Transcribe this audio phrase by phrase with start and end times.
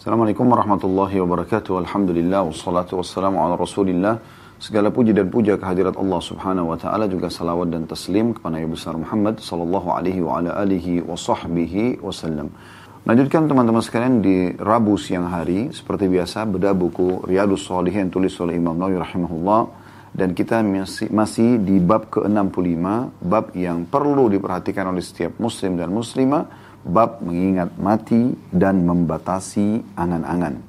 [0.00, 1.84] Assalamualaikum warahmatullahi wabarakatuh.
[1.84, 4.16] Alhamdulillah wassalatu wassalamu ala Rasulillah.
[4.56, 8.72] Segala puji dan puja kehadirat Allah Subhanahu wa taala juga salawat dan taslim kepada Nabi
[8.72, 12.48] besar Muhammad sallallahu alaihi wa ala alihi wa sahbihi wasallam.
[13.04, 18.56] Lanjutkan teman-teman sekalian di Rabu siang hari seperti biasa beda buku Riyadus Shalihin tulis oleh
[18.56, 19.68] Imam Nawawi rahimahullah
[20.16, 22.84] dan kita masih, masih di bab ke-65
[23.20, 30.60] bab yang perlu diperhatikan oleh setiap muslim dan muslimah bab mengingat mati dan membatasi angan-angan.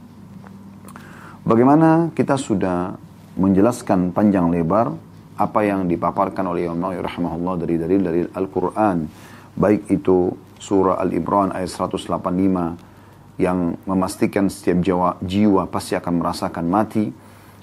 [1.41, 2.93] Bagaimana kita sudah
[3.39, 4.93] menjelaskan panjang lebar
[5.39, 9.09] apa yang dipaparkan oleh Imam Nawawi rahimahullah dari dalil dari Al-Qur'an
[9.57, 10.29] baik itu
[10.61, 17.09] surah Al-Imran ayat 185 yang memastikan setiap jiwa, jiwa pasti akan merasakan mati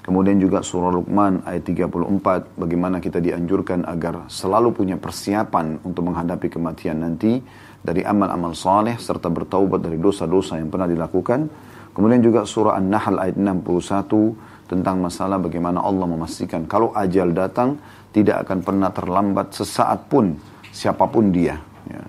[0.03, 6.51] kemudian juga surah Luqman ayat 34 bagaimana kita dianjurkan agar selalu punya persiapan untuk menghadapi
[6.51, 7.39] kematian nanti
[7.79, 11.47] dari amal-amal saleh serta bertaubat dari dosa-dosa yang pernah dilakukan.
[11.95, 17.81] Kemudian juga surah An-Nahl ayat 61 tentang masalah bagaimana Allah memastikan kalau ajal datang
[18.13, 20.37] tidak akan pernah terlambat sesaat pun
[20.69, 21.57] siapa pun dia.
[21.89, 22.03] Ya.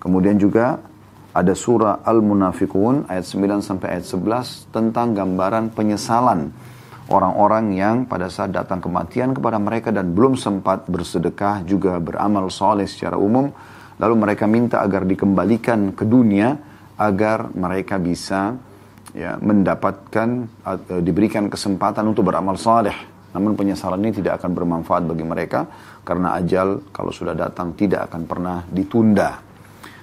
[0.00, 0.80] Kemudian juga
[1.30, 6.50] ada surah Al-Munafikun ayat 9 sampai ayat 11 tentang gambaran penyesalan
[7.10, 12.86] orang-orang yang pada saat datang kematian kepada mereka dan belum sempat bersedekah juga beramal soleh
[12.86, 13.50] secara umum
[14.00, 16.56] Lalu mereka minta agar dikembalikan ke dunia
[16.96, 18.56] agar mereka bisa
[19.12, 20.28] ya, mendapatkan
[20.64, 22.96] uh, diberikan kesempatan untuk beramal saleh.
[23.30, 25.68] Namun penyesalan ini tidak akan bermanfaat bagi mereka
[26.02, 29.38] karena ajal kalau sudah datang tidak akan pernah ditunda.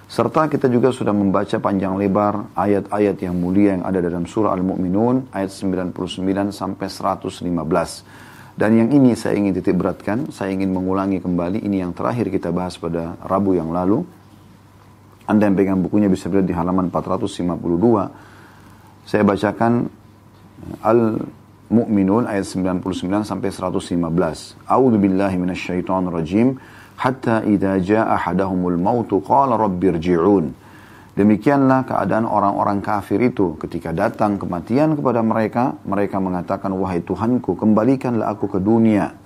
[0.07, 5.35] Serta kita juga sudah membaca panjang lebar ayat-ayat yang mulia yang ada dalam surah Al-Mu'minun
[5.35, 5.91] ayat 99
[6.55, 7.43] sampai 115.
[8.57, 12.49] Dan yang ini saya ingin titik beratkan, saya ingin mengulangi kembali, ini yang terakhir kita
[12.49, 14.01] bahas pada Rabu yang lalu.
[15.29, 18.09] Anda yang pegang bukunya bisa lihat di halaman 452.
[19.05, 19.93] Saya bacakan
[20.81, 24.57] Al-Mu'minun ayat 99 sampai 115.
[24.65, 26.57] A'udzu billahi minasyaitonir rajim.
[26.97, 30.49] Hatta idza jaa ahadahumul mautu qala rabbirji'un.
[31.17, 38.37] Demikianlah keadaan orang-orang kafir itu ketika datang kematian kepada mereka, mereka mengatakan, wahai Tuhanku, kembalikanlah
[38.37, 39.17] aku ke dunia.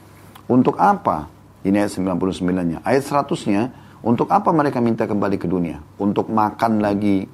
[0.48, 1.28] Untuk apa?
[1.68, 2.80] Ini ayat 99-nya.
[2.88, 3.62] Ayat 100-nya,
[4.08, 5.84] untuk apa mereka minta kembali ke dunia?
[6.00, 7.28] Untuk makan lagi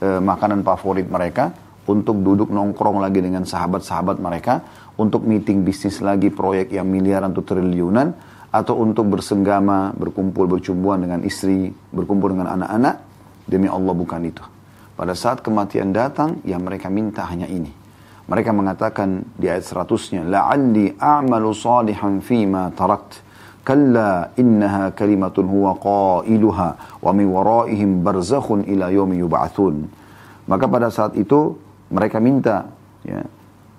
[0.00, 1.52] e, makanan favorit mereka,
[1.84, 4.64] untuk duduk nongkrong lagi dengan sahabat-sahabat mereka,
[4.96, 8.16] untuk meeting bisnis lagi proyek yang miliaran atau triliunan,
[8.48, 13.09] atau untuk bersenggama, berkumpul, bercumbuan dengan istri, berkumpul dengan anak-anak,
[13.50, 14.46] Demi Allah bukan itu.
[14.94, 17.74] Pada saat kematian datang, yang mereka minta hanya ini.
[18.30, 23.26] Mereka mengatakan di ayat seratusnya, La'alli a'malu salihan fima tarakt.
[23.66, 26.68] Kalla innaha kalimatun huwa qailuha
[27.02, 29.90] wa min waraihim barzakhun ila yub'atsun.
[30.46, 31.58] Maka pada saat itu
[31.90, 32.70] mereka minta
[33.02, 33.26] ya,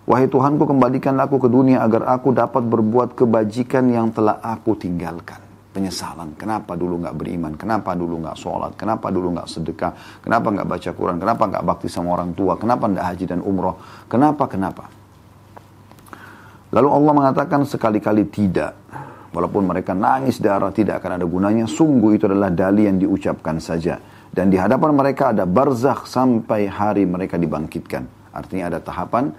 [0.03, 5.50] Wahai Tuhanku kembalikanlah aku ke dunia agar aku dapat berbuat kebajikan yang telah aku tinggalkan
[5.71, 6.35] penyesalan.
[6.35, 7.55] Kenapa dulu nggak beriman?
[7.55, 8.75] Kenapa dulu nggak sholat?
[8.75, 9.91] Kenapa dulu nggak sedekah?
[10.19, 11.17] Kenapa nggak baca Quran?
[11.17, 12.59] Kenapa nggak bakti sama orang tua?
[12.59, 13.75] Kenapa nggak haji dan umroh?
[14.11, 14.43] Kenapa?
[14.51, 14.83] Kenapa?
[16.71, 18.75] Lalu Allah mengatakan sekali-kali tidak.
[19.31, 21.63] Walaupun mereka nangis darah tidak akan ada gunanya.
[21.63, 23.95] Sungguh itu adalah dali yang diucapkan saja.
[24.31, 28.31] Dan di hadapan mereka ada barzakh sampai hari mereka dibangkitkan.
[28.31, 29.31] Artinya ada tahapan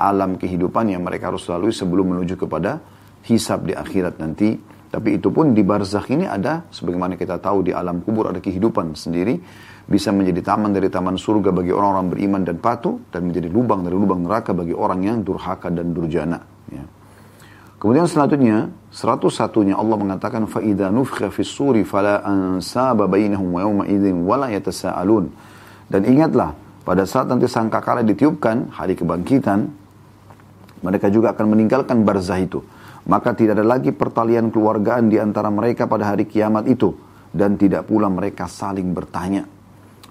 [0.00, 2.82] alam kehidupan yang mereka harus lalui sebelum menuju kepada
[3.26, 4.56] hisab di akhirat nanti
[4.95, 8.95] tapi itu pun di barzakh ini ada, sebagaimana kita tahu di alam kubur ada kehidupan
[8.95, 9.35] sendiri,
[9.83, 13.91] bisa menjadi taman dari taman surga bagi orang-orang beriman dan patuh, dan menjadi lubang dari
[13.91, 16.39] lubang neraka bagi orang yang durhaka dan durjana.
[16.71, 16.87] Ya.
[17.75, 24.03] Kemudian selanjutnya, seratus satunya Allah mengatakan, فَإِذَا نُفْخَ فِي السُّورِ فَلَا أَنْسَابَ بَيْنَهُمْ وَيَوْمَ إِذٍ
[24.23, 25.25] وَلَا يَتَسَاءَلُونَ
[25.91, 26.55] Dan ingatlah,
[26.87, 29.67] pada saat nanti sangkakala ditiupkan, hari kebangkitan,
[30.87, 32.63] mereka juga akan meninggalkan barzah itu
[33.08, 36.92] maka tidak ada lagi pertalian keluargaan di antara mereka pada hari kiamat itu
[37.30, 39.46] dan tidak pula mereka saling bertanya.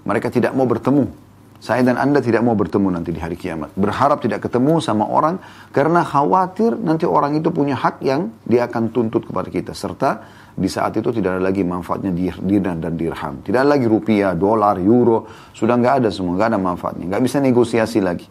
[0.08, 1.30] Mereka tidak mau bertemu.
[1.60, 3.76] Saya dan Anda tidak mau bertemu nanti di hari kiamat.
[3.76, 5.44] Berharap tidak ketemu sama orang
[5.76, 9.76] karena khawatir nanti orang itu punya hak yang dia akan tuntut kepada kita.
[9.76, 10.24] Serta
[10.56, 13.44] di saat itu tidak ada lagi manfaatnya dinar dan dirham.
[13.44, 15.28] Tidak ada lagi rupiah, dolar, euro.
[15.52, 17.06] Sudah nggak ada semua, nggak ada manfaatnya.
[17.12, 18.28] Nggak bisa negosiasi lagi.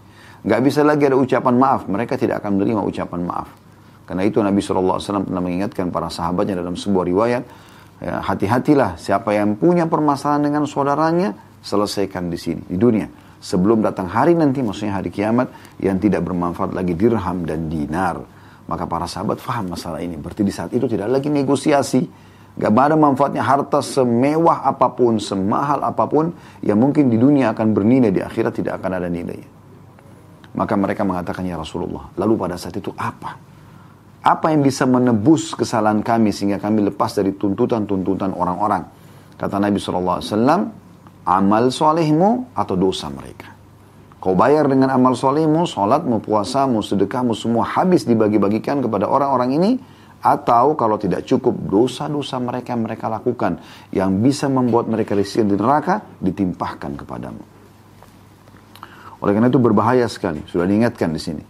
[0.48, 1.84] Nggak bisa lagi ada ucapan maaf.
[1.84, 3.67] Mereka tidak akan menerima ucapan maaf.
[4.08, 4.96] Karena itu Nabi SAW
[5.28, 7.42] pernah mengingatkan para sahabatnya dalam sebuah riwayat,
[8.00, 13.04] ya, hati-hatilah siapa yang punya permasalahan dengan saudaranya, selesaikan di sini, di dunia.
[13.38, 15.52] Sebelum datang hari nanti, maksudnya hari kiamat,
[15.84, 18.16] yang tidak bermanfaat lagi dirham dan dinar.
[18.64, 20.16] Maka para sahabat faham masalah ini.
[20.16, 22.08] Berarti di saat itu tidak lagi negosiasi.
[22.58, 26.34] Gak ada manfaatnya harta semewah apa pun, semahal apa pun,
[26.64, 29.46] yang mungkin di dunia akan bernilai, di akhirat tidak akan ada nilainya.
[30.58, 33.38] Maka mereka mengatakan, ya Rasulullah, lalu pada saat itu apa?
[34.28, 38.84] Apa yang bisa menebus kesalahan kami sehingga kami lepas dari tuntutan-tuntutan orang-orang?
[39.40, 40.20] Kata Nabi SAW,
[41.24, 43.56] amal solehmu atau dosa mereka.
[44.20, 49.70] Kau bayar dengan amal solehmu, sholatmu, puasamu, sedekahmu, semua habis dibagi-bagikan kepada orang-orang ini,
[50.20, 53.62] atau kalau tidak cukup dosa-dosa mereka yang mereka lakukan
[53.94, 57.42] yang bisa membuat mereka risih di neraka ditimpahkan kepadamu.
[59.22, 60.42] Oleh karena itu berbahaya sekali.
[60.50, 61.42] Sudah diingatkan di sini.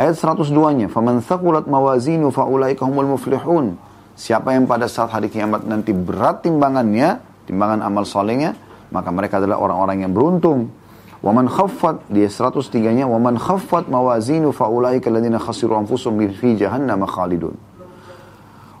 [0.00, 3.76] Ayat 102-nya, "Faman thaqulat mawazinu faulaika humul muflihun."
[4.16, 8.56] Siapa yang pada saat hari kiamat nanti berat timbangannya, timbangan amal solehnya,
[8.88, 10.72] maka mereka adalah orang-orang yang beruntung.
[11.20, 17.52] Waman khaffat di 103-nya, "Waman khaffat mawazinu faulaika alladziina khasiru anfusahum fi jahannam khalidun."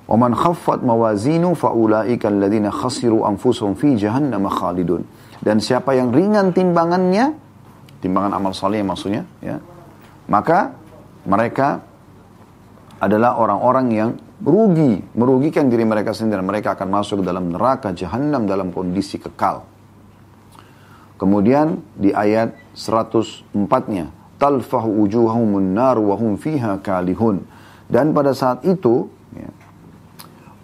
[0.08, 5.04] Waman khaffat mawazinu faulaika alladziina khasiru anfusahum fi jahannam khalidun.
[5.44, 7.36] Dan siapa yang ringan timbangannya,
[8.00, 9.60] timbangan amal saleh maksudnya, ya.
[10.24, 10.79] Maka
[11.24, 11.84] mereka
[13.00, 14.10] adalah orang-orang yang
[14.44, 16.40] rugi, merugikan diri mereka sendiri.
[16.40, 19.64] Mereka akan masuk dalam neraka jahanam dalam kondisi kekal.
[21.20, 24.08] Kemudian di ayat 104-nya,
[24.40, 27.44] talfahu wujuhahumun nar wa hum fiha kalihun.
[27.84, 29.04] Dan pada saat itu,
[29.36, 29.50] ya,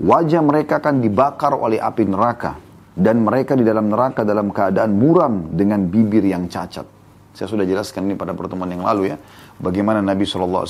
[0.01, 2.57] wajah mereka akan dibakar oleh api neraka.
[2.97, 6.89] Dan mereka di dalam neraka dalam keadaan muram dengan bibir yang cacat.
[7.37, 9.21] Saya sudah jelaskan ini pada pertemuan yang lalu ya.
[9.57, 10.69] Bagaimana Nabi SAW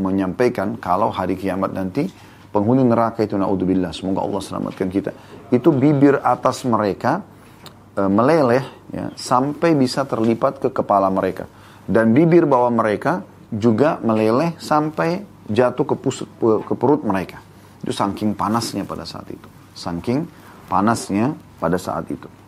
[0.00, 2.08] menyampaikan kalau hari kiamat nanti
[2.48, 3.92] penghuni neraka itu naudzubillah.
[3.92, 5.12] Semoga Allah selamatkan kita.
[5.52, 7.20] Itu bibir atas mereka
[7.92, 11.44] e, meleleh ya, sampai bisa terlipat ke kepala mereka.
[11.84, 13.20] Dan bibir bawah mereka
[13.52, 17.36] juga meleleh sampai jatuh ke, pusat, ke perut mereka.
[17.84, 19.48] Itu saking panasnya pada saat itu.
[19.76, 20.24] Saking
[20.72, 22.41] panasnya pada saat itu.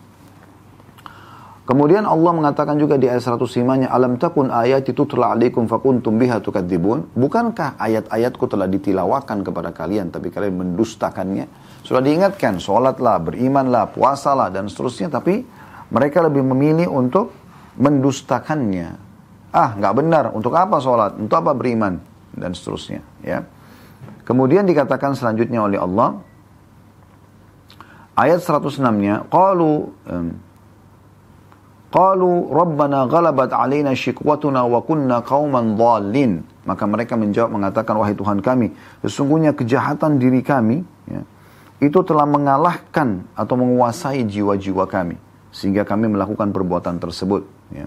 [1.64, 6.36] Kemudian Allah mengatakan juga di ayat 105-nya, Alam takun ayat itu telah alaikum fakuntum biha
[6.44, 7.08] tukadzibun.
[7.16, 11.48] Bukankah ayat-ayatku telah ditilawakan kepada kalian, tapi kalian mendustakannya?
[11.80, 15.08] Sudah diingatkan, sholatlah, berimanlah, puasalah, dan seterusnya.
[15.08, 15.40] Tapi
[15.88, 17.32] mereka lebih memilih untuk
[17.80, 19.00] mendustakannya.
[19.48, 20.24] Ah, nggak benar.
[20.36, 21.16] Untuk apa sholat?
[21.16, 21.96] Untuk apa beriman?
[22.36, 23.00] Dan seterusnya.
[23.24, 23.48] Ya.
[24.28, 26.20] Kemudian dikatakan selanjutnya oleh Allah,
[28.20, 29.74] ayat 106-nya, Qalu,
[30.12, 30.28] um,
[31.94, 36.42] Qalu Rabbana ghalabat alaina syikwatuna wa kunna qauman dhalin.
[36.66, 38.74] Maka mereka menjawab mengatakan wahai Tuhan kami,
[39.06, 41.22] sesungguhnya kejahatan diri kami ya,
[41.78, 45.20] itu telah mengalahkan atau menguasai jiwa-jiwa kami
[45.54, 47.86] sehingga kami melakukan perbuatan tersebut ya.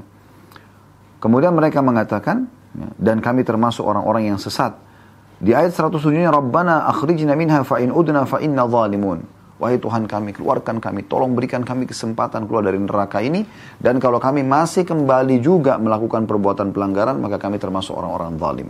[1.19, 2.48] Kemudian mereka mengatakan
[2.80, 4.77] ya, dan kami termasuk orang-orang yang sesat.
[5.42, 9.37] Di ayat 107-nya Rabbana akhrijna minha fa in udna fa zalimun.
[9.57, 13.42] Wahai Tuhan kami, keluarkan kami, tolong berikan kami kesempatan keluar dari neraka ini.
[13.81, 18.69] Dan kalau kami masih kembali juga melakukan perbuatan pelanggaran, maka kami termasuk orang-orang zalim.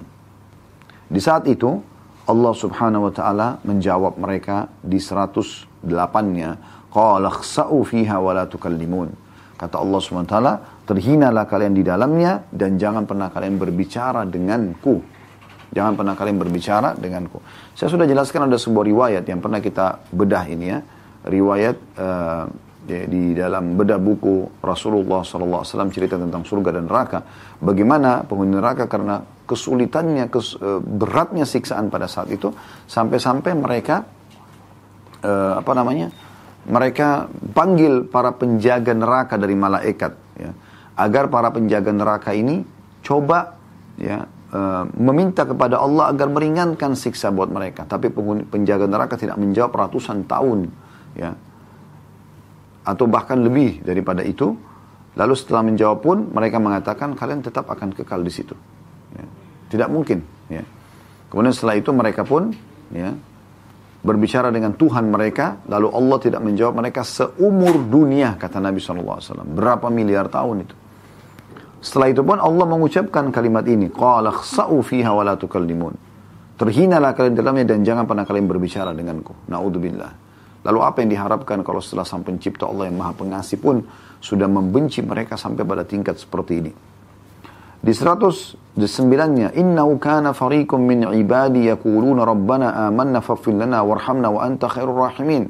[1.11, 1.83] Di saat itu,
[2.27, 6.49] Allah subhanahu wa ta'ala menjawab mereka di 108-nya.
[6.87, 9.11] Qala khsa'u fiha wa la tukallimun.
[9.59, 10.53] Kata Allah subhanahu wa ta'ala,
[10.87, 15.16] terhinalah kalian di dalamnya dan jangan pernah kalian berbicara denganku
[15.71, 17.43] Jangan pernah kalian berbicara denganku.
[17.75, 20.79] Saya sudah jelaskan ada sebuah riwayat yang pernah kita bedah ini ya.
[21.27, 22.45] Riwayat uh,
[22.87, 27.19] di dalam bedah buku Rasulullah SAW cerita tentang surga dan neraka.
[27.59, 32.47] Bagaimana penghuni neraka karena kesulitannya, kes, uh, beratnya siksaan pada saat itu.
[32.87, 34.07] Sampai-sampai mereka,
[35.19, 36.15] uh, apa namanya,
[36.67, 40.11] mereka panggil para penjaga neraka dari malaikat.
[40.39, 40.51] Ya,
[40.95, 42.63] agar para penjaga neraka ini
[43.03, 43.59] coba
[43.99, 47.83] ya Eh, meminta kepada Allah agar meringankan siksa buat mereka.
[47.83, 48.07] Tapi
[48.47, 50.71] penjaga neraka tidak menjawab ratusan tahun,
[51.19, 51.35] ya,
[52.87, 54.55] atau bahkan lebih daripada itu.
[55.19, 58.55] Lalu setelah menjawab pun mereka mengatakan kalian tetap akan kekal di situ.
[59.19, 59.25] Ya.
[59.67, 60.23] Tidak mungkin.
[60.47, 60.63] Ya.
[61.27, 62.55] Kemudian setelah itu mereka pun
[62.95, 63.11] ya,
[63.99, 69.43] berbicara dengan Tuhan mereka, lalu Allah tidak menjawab mereka seumur dunia kata Nabi SAW.
[69.43, 70.86] Berapa miliar tahun itu?
[71.77, 73.93] Setelah itu pun Allah mengucapkan kalimat ini.
[73.93, 75.93] Qala khsa'u fiha wa la tukallimun.
[76.57, 79.45] Terhinalah kalian dalamnya dan jangan pernah kalian berbicara denganku.
[79.45, 80.11] Na'udzubillah.
[80.65, 83.85] Lalu apa yang diharapkan kalau setelah sang pencipta Allah yang maha pengasih pun
[84.17, 86.71] sudah membenci mereka sampai pada tingkat seperti ini.
[87.77, 94.65] Di 109-nya, Innahu kana fariqum min ibadi yakuluna rabbana amanna faghfir lana warhamna wa anta
[94.65, 95.45] khairur rahimin.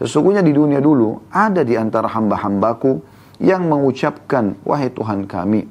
[0.00, 5.66] Sesungguhnya di dunia dulu ada di antara hamba-hambaku yang mengucapkan, Wahai Tuhan kami,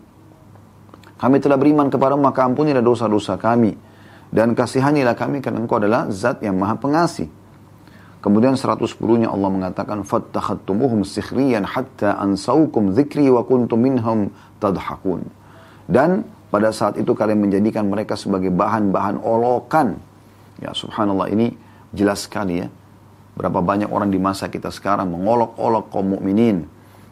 [1.17, 3.73] kami telah beriman kepada maka ampunilah dosa-dosa kami.
[4.27, 7.31] Dan kasihanilah kami karena engkau adalah zat yang maha pengasih.
[8.21, 15.21] Kemudian 110-nya Allah mengatakan, Fattakhattumuhum سِخْرِيًا hatta ansaukum ذِكْرِي wa مِنْهُمْ minhum.
[15.87, 19.95] Dan pada saat itu kalian menjadikan mereka sebagai bahan-bahan olokan.
[20.59, 21.55] Ya subhanallah ini
[21.95, 22.67] jelas sekali ya.
[23.37, 26.65] Berapa banyak orang di masa kita sekarang mengolok-olok kaum mukminin,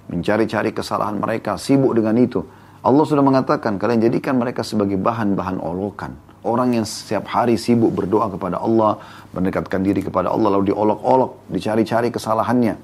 [0.09, 2.45] mencari-cari kesalahan mereka, sibuk dengan itu.
[2.85, 6.13] Allah sudah mengatakan kalian jadikan mereka sebagai bahan-bahan olokan.
[6.45, 9.01] Orang yang setiap hari sibuk berdoa kepada Allah,
[9.33, 12.77] mendekatkan diri kepada Allah, lalu diolok-olok, dicari-cari kesalahannya.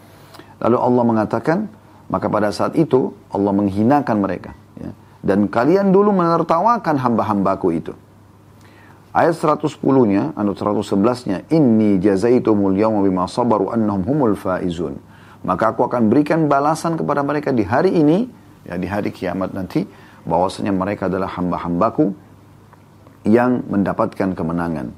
[0.65, 1.69] Lalu Allah mengatakan,
[2.09, 4.57] maka pada saat itu Allah menghinakan mereka.
[4.81, 4.97] Ya.
[5.21, 7.93] Dan kalian dulu menertawakan hamba-hambaku itu.
[9.13, 14.97] Ayat 110-nya, anu 111-nya, Inni jazaitumul yawma bima sabaru annahum humul faizun.
[15.41, 18.29] Maka aku akan berikan balasan kepada mereka di hari ini,
[18.65, 19.83] ya di hari kiamat nanti,
[20.21, 22.13] bahwasanya mereka adalah hamba-hambaku
[23.25, 24.93] yang mendapatkan kemenangan.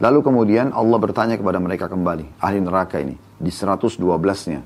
[0.00, 4.60] Lalu kemudian Allah bertanya kepada mereka kembali, ahli neraka ini, di 112-nya.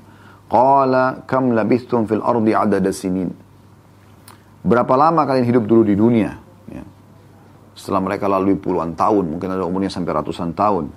[0.50, 3.30] Qala kam labithtum fil ardi adada sinin.
[4.62, 6.44] Berapa lama kalian hidup dulu di dunia?
[7.75, 10.94] Setelah mereka lalui puluhan tahun, mungkin ada umurnya sampai ratusan tahun.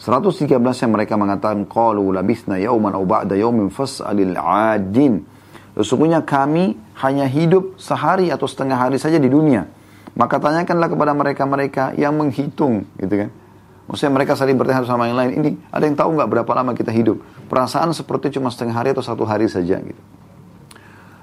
[0.00, 5.20] 113 yang mereka mengatakan qalu labithna yauman aw ba'da yaumin fas'alil 'adin.
[5.76, 6.72] Sesungguhnya kami
[7.04, 9.68] hanya hidup sehari atau setengah hari saja di dunia.
[10.16, 13.30] Maka tanyakanlah kepada mereka-mereka yang menghitung, gitu kan.
[13.86, 16.90] Maksudnya mereka saling bertanya sama yang lain, ini ada yang tahu nggak berapa lama kita
[16.94, 17.20] hidup?
[17.50, 20.02] Perasaan seperti cuma setengah hari atau satu hari saja gitu.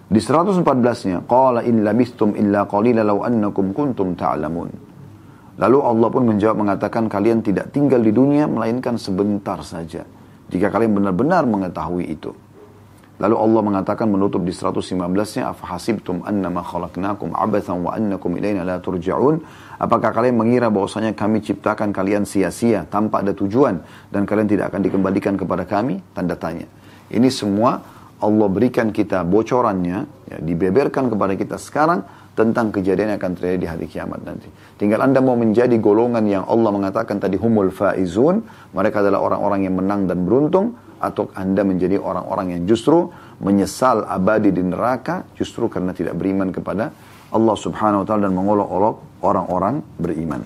[0.08, 4.72] Di 114-nya, qala in labistum illa qalila law annakum kuntum ta'lamun.
[5.58, 10.06] Lalu Allah pun menjawab mengatakan kalian tidak tinggal di dunia melainkan sebentar saja.
[10.48, 12.32] Jika kalian benar-benar mengetahui itu.
[13.18, 19.42] Lalu Allah mengatakan menutup di 115-nya afahasibtum annama khalaqnakum abathan wa annakum ilaina la turja'un
[19.82, 23.82] apakah kalian mengira bahwasanya kami ciptakan kalian sia-sia tanpa ada tujuan
[24.14, 26.70] dan kalian tidak akan dikembalikan kepada kami tanda tanya
[27.10, 27.82] ini semua
[28.18, 32.02] Allah berikan kita bocorannya, ya, dibeberkan kepada kita sekarang
[32.38, 34.46] tentang kejadian yang akan terjadi di hari kiamat nanti.
[34.78, 38.46] Tinggal Anda mau menjadi golongan yang Allah mengatakan tadi humul faizun,
[38.78, 43.10] mereka adalah orang-orang yang menang dan beruntung, atau Anda menjadi orang-orang yang justru
[43.42, 46.94] menyesal abadi di neraka justru karena tidak beriman kepada
[47.30, 50.42] Allah subhanahu wa ta'ala dan mengolok-olok orang-orang beriman.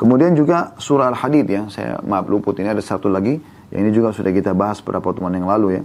[0.00, 3.40] Kemudian juga surah Al-Hadid ya, saya maaf luput ini ada satu lagi
[3.72, 5.82] yang ini juga sudah kita bahas beberapa pertemuan yang lalu ya.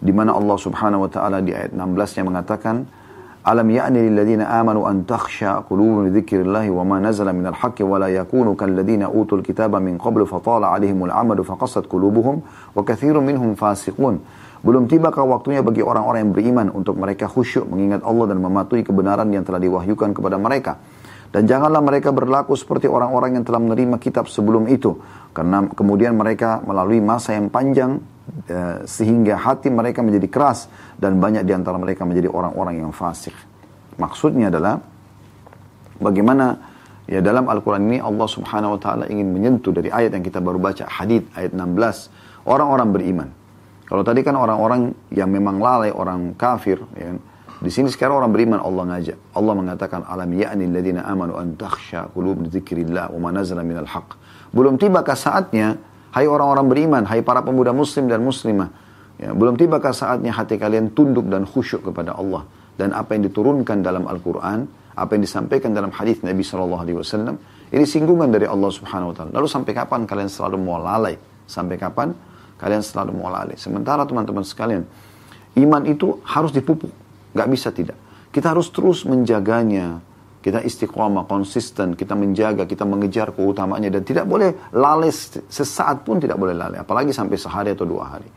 [0.00, 2.88] Di mana Allah Subhanahu wa taala di ayat 16 yang mengatakan
[3.40, 7.80] Alam ya'ni lil ladzina amanu an takhsha qulubuhum li dzikrillah wa ma nazala minal haqqi
[7.80, 12.44] wa la yakunu kal ladzina utul kitaba min qablu fatala 'alaihimul amadu faqassat qulubuhum
[12.76, 14.20] wa katsirun minhum fasiqun.
[14.60, 19.32] Belum tibakah waktunya bagi orang-orang yang beriman untuk mereka khusyuk mengingat Allah dan mematuhi kebenaran
[19.32, 20.76] yang telah diwahyukan kepada mereka.
[21.32, 25.00] Dan janganlah mereka berlaku seperti orang-orang yang telah menerima kitab sebelum itu.
[25.32, 28.04] Karena kemudian mereka melalui masa yang panjang
[28.86, 33.34] sehingga hati mereka menjadi keras dan banyak di antara mereka menjadi orang-orang yang fasik.
[33.98, 34.80] Maksudnya adalah
[36.00, 36.56] bagaimana
[37.10, 40.56] ya dalam Al-Quran ini Allah subhanahu wa ta'ala ingin menyentuh dari ayat yang kita baru
[40.56, 43.28] baca, hadith ayat 16, orang-orang beriman.
[43.90, 47.18] Kalau tadi kan orang-orang yang memang lalai, orang kafir, ya,
[47.60, 49.36] di sini sekarang orang beriman Allah ngajak.
[49.36, 54.16] Allah mengatakan alam ya'ni alladziina amanu an takhsha qulub dzikrillah wa ma minal haqq.
[54.54, 55.76] Belum tibakah saatnya
[56.14, 58.70] hai orang-orang beriman, hai para pemuda muslim dan muslimah.
[59.20, 62.48] Ya, belum tibakah saatnya hati kalian tunduk dan khusyuk kepada Allah
[62.80, 64.64] dan apa yang diturunkan dalam Al-Qur'an,
[64.96, 67.36] apa yang disampaikan dalam hadis Nabi wasallam,
[67.70, 69.30] ini singgungan dari Allah Subhanahu wa taala.
[69.36, 71.14] Lalu sampai kapan kalian selalu mau lalai?
[71.44, 72.16] Sampai kapan
[72.56, 73.60] kalian selalu mau lalai?
[73.60, 74.88] Sementara teman-teman sekalian,
[75.60, 76.90] iman itu harus dipupuk
[77.30, 77.98] Gak bisa tidak.
[78.30, 80.02] Kita harus terus menjaganya.
[80.40, 83.92] Kita istiqomah, konsisten, kita menjaga, kita mengejar keutamaannya.
[83.92, 86.80] Dan tidak boleh lalai sesaat pun tidak boleh lalai.
[86.80, 88.28] Apalagi sampai sehari atau dua hari.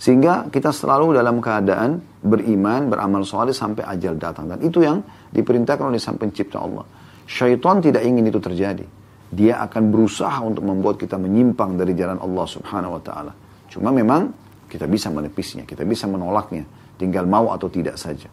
[0.00, 4.46] Sehingga kita selalu dalam keadaan beriman, beramal soleh sampai ajal datang.
[4.46, 5.02] Dan itu yang
[5.34, 6.86] diperintahkan oleh sang pencipta Allah.
[7.26, 8.86] Syaitan tidak ingin itu terjadi.
[9.30, 13.32] Dia akan berusaha untuk membuat kita menyimpang dari jalan Allah subhanahu wa ta'ala.
[13.70, 14.30] Cuma memang
[14.70, 16.62] kita bisa menepisnya, kita bisa menolaknya.
[16.94, 18.26] Tinggal mau atau tidak saja.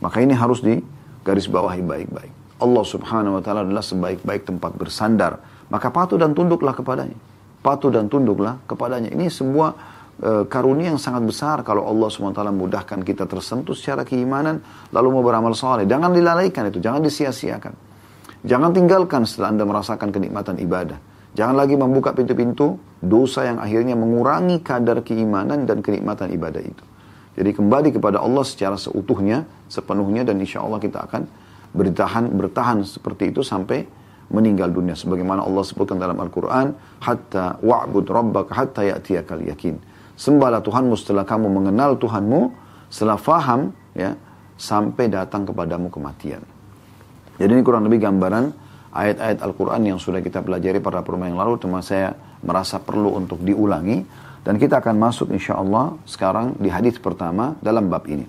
[0.00, 0.80] Maka ini harus di
[1.24, 2.39] garis bawahi baik-baik.
[2.60, 5.40] Allah subhanahu wa ta'ala adalah sebaik-baik tempat bersandar.
[5.72, 7.16] Maka patuh dan tunduklah kepadanya.
[7.64, 9.08] Patuh dan tunduklah kepadanya.
[9.10, 9.70] Ini sebuah
[10.20, 14.60] e, karunia yang sangat besar kalau Allah subhanahu wa ta'ala mudahkan kita tersentuh secara keimanan
[14.92, 15.88] lalu mau beramal soleh.
[15.88, 17.74] Jangan dilalaikan itu, jangan disia-siakan.
[18.44, 20.96] Jangan tinggalkan setelah Anda merasakan kenikmatan ibadah.
[21.36, 26.84] Jangan lagi membuka pintu-pintu dosa yang akhirnya mengurangi kadar keimanan dan kenikmatan ibadah itu.
[27.38, 31.30] Jadi kembali kepada Allah secara seutuhnya, sepenuhnya dan insya Allah kita akan
[31.70, 33.86] bertahan bertahan seperti itu sampai
[34.30, 34.94] meninggal dunia.
[34.94, 39.78] Sebagaimana Allah sebutkan dalam Al-Quran, hatta wa'bud rabbaka hatta ya'tiyakal yakin.
[40.14, 42.52] Sembahlah Tuhanmu setelah kamu mengenal Tuhanmu,
[42.92, 44.14] setelah faham, ya,
[44.60, 46.44] sampai datang kepadamu kematian.
[47.40, 48.52] Jadi ini kurang lebih gambaran
[48.92, 52.12] ayat-ayat Al-Quran yang sudah kita pelajari pada pertemuan yang lalu, cuma saya
[52.44, 54.04] merasa perlu untuk diulangi.
[54.40, 58.24] Dan kita akan masuk insya Allah sekarang di hadis pertama dalam bab ini.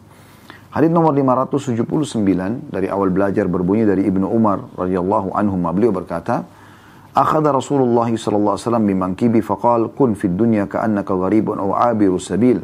[0.72, 6.48] Hadis nomor 579 dari awal belajar berbunyi dari Ibnu Umar radhiyallahu anhu beliau berkata,
[7.12, 12.64] "Akhadha Rasulullah sallallahu alaihi wasallam bimankibi faqal kun fid dunya ka'annaka gharibun aw 'abiru sabil."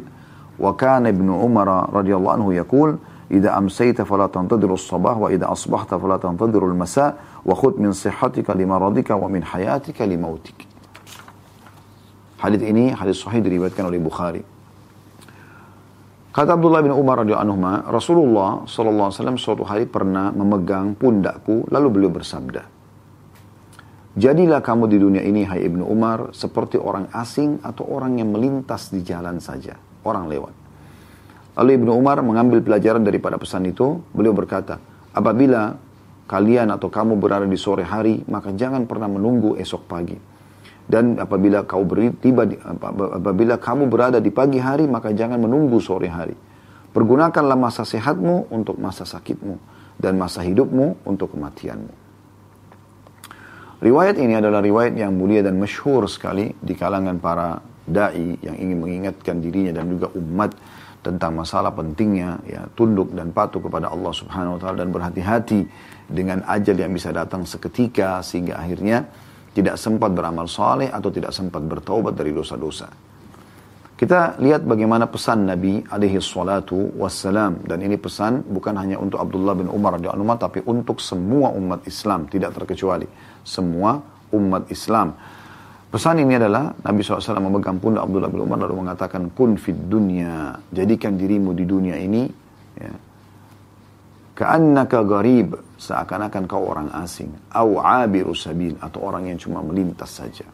[0.56, 2.96] Wa kana Ibnu Umar radhiyallahu anhu yaqul,
[3.28, 7.12] "Idza amsayta fala tantadhiru as-sabah wa idza asbahta fala tantadhiru al-masa
[7.44, 10.64] wa khudh min sihhatika limaradika wa min hayatika limautik."
[12.40, 14.40] Hadis ini hadis sahih diriwayatkan oleh Bukhari.
[16.38, 21.66] Kata Abdullah bin Umar radhiyallahu anhu, Rasulullah sallallahu alaihi wasallam suatu hari pernah memegang pundakku
[21.66, 22.62] lalu beliau bersabda,
[24.14, 28.94] Jadilah kamu di dunia ini hai Ibnu Umar seperti orang asing atau orang yang melintas
[28.94, 30.54] di jalan saja, orang lewat.
[31.58, 34.78] Lalu Ibnu Umar mengambil pelajaran daripada pesan itu, beliau berkata,
[35.10, 35.74] apabila
[36.30, 40.27] kalian atau kamu berada di sore hari, maka jangan pernah menunggu esok pagi
[40.88, 45.76] dan apabila kau beri, tiba di, apabila kamu berada di pagi hari maka jangan menunggu
[45.84, 46.32] sore hari.
[46.88, 49.60] Pergunakanlah masa sehatmu untuk masa sakitmu
[50.00, 51.92] dan masa hidupmu untuk kematianmu.
[53.78, 58.78] Riwayat ini adalah riwayat yang mulia dan masyhur sekali di kalangan para dai yang ingin
[58.80, 60.50] mengingatkan dirinya dan juga umat
[61.04, 65.60] tentang masalah pentingnya ya tunduk dan patuh kepada Allah Subhanahu wa taala dan berhati-hati
[66.10, 69.06] dengan ajal yang bisa datang seketika sehingga akhirnya
[69.58, 72.86] tidak sempat beramal saleh atau tidak sempat bertaubat dari dosa-dosa.
[73.98, 77.66] Kita lihat bagaimana pesan Nabi alaihi salatu wassalam.
[77.66, 82.30] Dan ini pesan bukan hanya untuk Abdullah bin Umar radhiyallahu tapi untuk semua umat Islam,
[82.30, 83.10] tidak terkecuali.
[83.42, 83.98] Semua
[84.30, 85.18] umat Islam.
[85.90, 90.54] Pesan ini adalah Nabi SAW memegang pundak Abdullah bin Umar lalu mengatakan kun fid dunya.
[90.70, 92.30] Jadikan dirimu di dunia ini
[92.78, 92.92] ya,
[94.38, 97.30] Ka'annaka garib, seakan-akan kau orang asing.
[97.54, 100.44] Au abiru sabil, atau orang yang cuma melintas saja.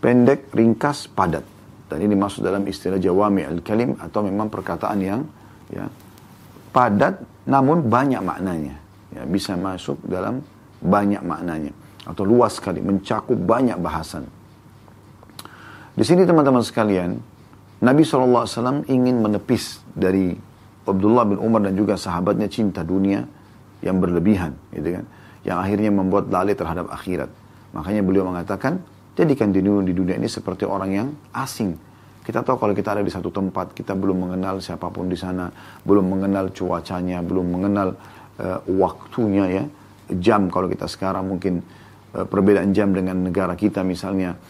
[0.00, 1.44] Pendek, ringkas, padat.
[1.84, 5.20] Dan ini masuk dalam istilah jawami al-kalim, atau memang perkataan yang
[5.68, 5.84] ya,
[6.72, 8.80] padat, namun banyak maknanya.
[9.12, 10.40] Ya, bisa masuk dalam
[10.80, 11.72] banyak maknanya.
[12.08, 14.24] Atau luas sekali, mencakup banyak bahasan.
[15.94, 17.14] Di sini teman-teman sekalian,
[17.84, 20.34] Nabi SAW ingin menepis dari
[20.84, 23.24] Abdullah bin Umar dan juga sahabatnya cinta dunia
[23.80, 25.04] yang berlebihan, gitu kan?
[25.44, 27.28] Yang akhirnya membuat lalai terhadap akhirat.
[27.72, 28.80] Makanya beliau mengatakan,
[29.16, 31.76] jadikan di dunia, di dunia ini seperti orang yang asing.
[32.24, 35.52] Kita tahu kalau kita ada di satu tempat, kita belum mengenal siapa pun di sana,
[35.84, 37.88] belum mengenal cuacanya, belum mengenal
[38.40, 39.64] uh, waktunya ya,
[40.16, 41.60] jam kalau kita sekarang mungkin
[42.16, 44.40] uh, perbedaan jam dengan negara kita misalnya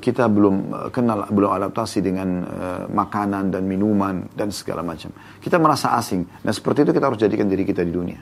[0.00, 5.12] kita belum eh, kenal, belum adaptasi dengan uh, makanan dan minuman dan segala macam.
[5.36, 6.24] Kita merasa asing.
[6.24, 8.16] Nah seperti itu kita harus jadikan diri kita di dunia.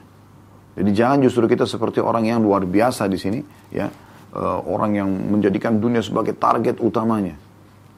[0.74, 3.38] Jadi jangan justru kita seperti orang yang luar biasa di sini,
[3.70, 3.86] ya
[4.34, 7.38] uh, orang yang menjadikan dunia sebagai target utamanya.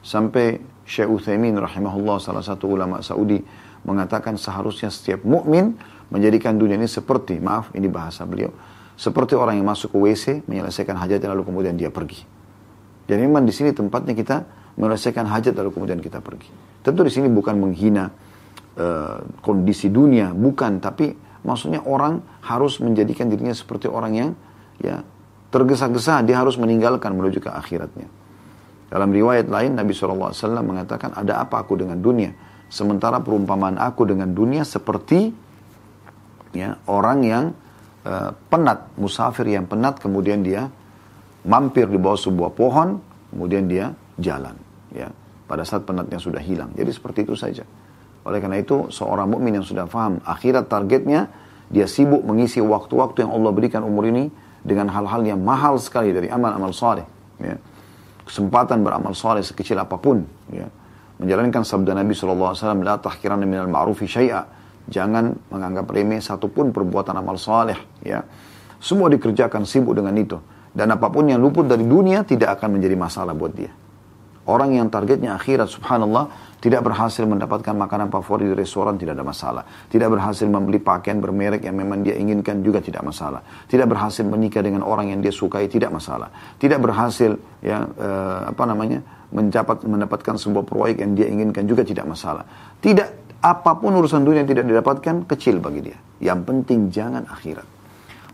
[0.05, 3.41] Sampai Syekh Uthaymin rahimahullah salah satu ulama Saudi
[3.81, 5.73] mengatakan seharusnya setiap mukmin
[6.13, 8.53] menjadikan dunia ini seperti, maaf ini bahasa beliau,
[8.93, 12.36] seperti orang yang masuk ke WC menyelesaikan hajatnya lalu kemudian dia pergi.
[13.07, 14.43] Dan memang di sini tempatnya kita
[14.75, 16.51] menyelesaikan hajat lalu kemudian kita pergi.
[16.83, 18.11] Tentu di sini bukan menghina
[18.77, 20.83] uh, kondisi dunia, bukan.
[20.83, 21.15] Tapi
[21.47, 24.29] maksudnya orang harus menjadikan dirinya seperti orang yang
[24.83, 25.01] ya
[25.49, 28.07] tergesa-gesa dia harus meninggalkan menuju ke akhiratnya.
[28.87, 30.31] Dalam riwayat lain Nabi SAW
[30.63, 32.31] mengatakan ada apa aku dengan dunia.
[32.67, 35.31] Sementara perumpamaan aku dengan dunia seperti
[36.55, 37.45] ya orang yang
[38.03, 40.71] uh, penat, musafir yang penat kemudian dia
[41.47, 42.99] mampir di bawah sebuah pohon,
[43.31, 44.53] kemudian dia jalan.
[44.91, 45.09] Ya,
[45.47, 46.75] pada saat penatnya sudah hilang.
[46.75, 47.63] Jadi seperti itu saja.
[48.27, 51.31] Oleh karena itu, seorang mukmin yang sudah paham akhirat targetnya,
[51.71, 54.27] dia sibuk mengisi waktu-waktu yang Allah berikan umur ini
[54.63, 57.07] dengan hal-hal yang mahal sekali dari amal-amal saleh.
[57.39, 57.55] Ya.
[58.27, 60.27] Kesempatan beramal saleh sekecil apa pun.
[60.51, 60.67] Ya.
[61.23, 64.43] Menjalankan sabda Nabi SAW, La tahkiran minal ma'rufi syai'a.
[64.87, 67.79] Jangan menganggap remeh satupun perbuatan amal saleh.
[68.03, 68.27] Ya.
[68.83, 70.35] Semua dikerjakan sibuk dengan itu.
[70.77, 73.73] Dan apa pun yang luput dari dunia tidak akan menjadi masalah buat dia.
[74.47, 79.63] Orang yang targetnya akhirat, subhanallah, tidak berhasil mendapatkan makanan favorit di restoran, tidak ada masalah.
[79.91, 83.43] Tidak berhasil membeli pakaian bermerek yang memang dia inginkan juga tidak masalah.
[83.67, 86.31] Tidak berhasil menikah dengan orang yang dia sukai, tidak masalah.
[86.55, 89.03] Tidak berhasil ya eh, apa namanya
[89.35, 92.47] mencapat mendapatkan sebuah proyek yang dia inginkan juga tidak masalah.
[92.79, 95.97] Tidak apa pun urusan dunia yang tidak didapatkan kecil bagi dia.
[96.23, 97.76] Yang penting jangan akhirat.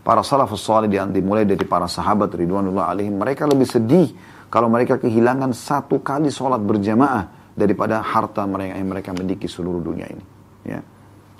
[0.04, 3.16] Para salafus salih dimulai dari para sahabat ridwanullah alaihim.
[3.16, 4.12] Mereka lebih sedih
[4.52, 10.04] kalau mereka kehilangan satu kali sholat berjamaah daripada harta mereka yang mereka miliki seluruh dunia
[10.04, 10.24] ini.
[10.68, 10.84] Ya.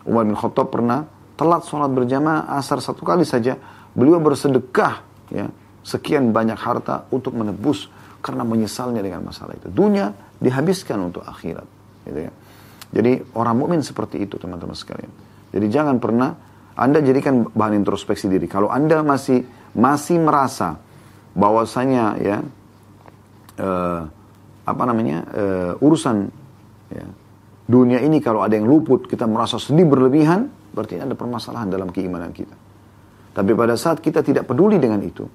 [0.08, 1.04] Umar bin Khattab pernah
[1.36, 3.60] telat sholat berjamaah asar satu kali saja,
[3.92, 5.52] beliau bersedekah ya
[5.84, 7.92] sekian banyak harta untuk menebus
[8.24, 9.68] karena menyesalnya dengan masalah itu.
[9.68, 11.68] Dunia dihabiskan untuk akhirat.
[12.08, 12.32] Gitu ya.
[12.94, 15.12] Jadi orang mukmin seperti itu teman-teman sekalian.
[15.52, 16.32] Jadi jangan pernah
[16.74, 18.50] Anda jadikan bahan introspeksi diri.
[18.50, 20.78] Kalau Anda masih masih merasa
[21.34, 22.36] bahwasanya ya
[23.58, 24.00] uh,
[24.64, 26.30] apa namanya uh, urusan
[26.90, 27.06] ya,
[27.66, 32.34] dunia ini kalau ada yang luput kita merasa sedih berlebihan berarti ada permasalahan dalam keimanan
[32.34, 32.54] kita.
[33.34, 35.26] Tapi pada saat kita tidak peduli dengan itu,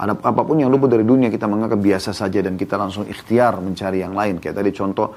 [0.00, 3.60] ada apa pun yang luput dari dunia kita menganggap biasa saja dan kita langsung ikhtiar
[3.60, 4.40] mencari yang lain.
[4.40, 5.12] Kayak tadi contoh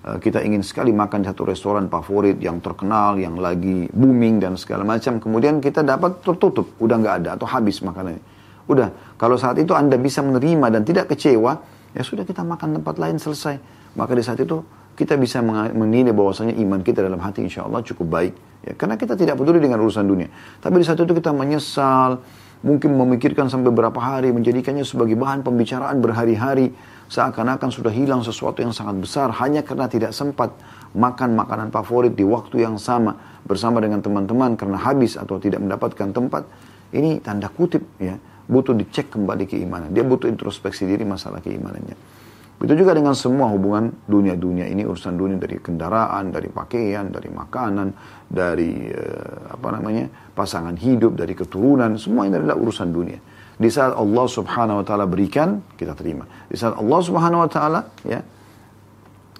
[0.00, 5.20] kita ingin sekali makan satu restoran favorit yang terkenal, yang lagi booming dan segala macam.
[5.20, 8.24] Kemudian kita dapat tertutup, udah nggak ada atau habis makanannya.
[8.64, 8.88] Udah,
[9.20, 11.52] kalau saat itu Anda bisa menerima dan tidak kecewa,
[11.92, 13.60] ya sudah kita makan tempat lain selesai.
[13.98, 14.62] Maka di saat itu
[14.96, 18.34] kita bisa menilai bahwasanya iman kita dalam hati insya Allah cukup baik.
[18.60, 20.28] Ya, karena kita tidak peduli dengan urusan dunia.
[20.60, 22.20] Tapi di saat itu kita menyesal,
[22.60, 26.72] mungkin memikirkan sampai berapa hari, menjadikannya sebagai bahan pembicaraan berhari-hari,
[27.10, 30.54] seakan-akan sudah hilang sesuatu yang sangat besar hanya karena tidak sempat
[30.94, 36.10] makan makanan favorit di waktu yang sama bersama dengan teman-teman karena habis atau tidak mendapatkan
[36.12, 36.44] tempat.
[36.90, 38.18] Ini tanda kutip ya
[38.50, 39.94] butuh dicek kembali keimanan.
[39.94, 42.19] Dia butuh introspeksi diri masalah keimanannya.
[42.60, 47.88] Begitu juga dengan semua hubungan dunia-dunia ini urusan dunia dari kendaraan, dari pakaian, dari makanan,
[48.28, 50.04] dari uh, apa namanya
[50.36, 53.16] pasangan hidup, dari keturunan, semua ini adalah urusan dunia.
[53.56, 56.28] Di saat Allah Subhanahu wa taala berikan, kita terima.
[56.52, 58.20] Di saat Allah Subhanahu wa taala ya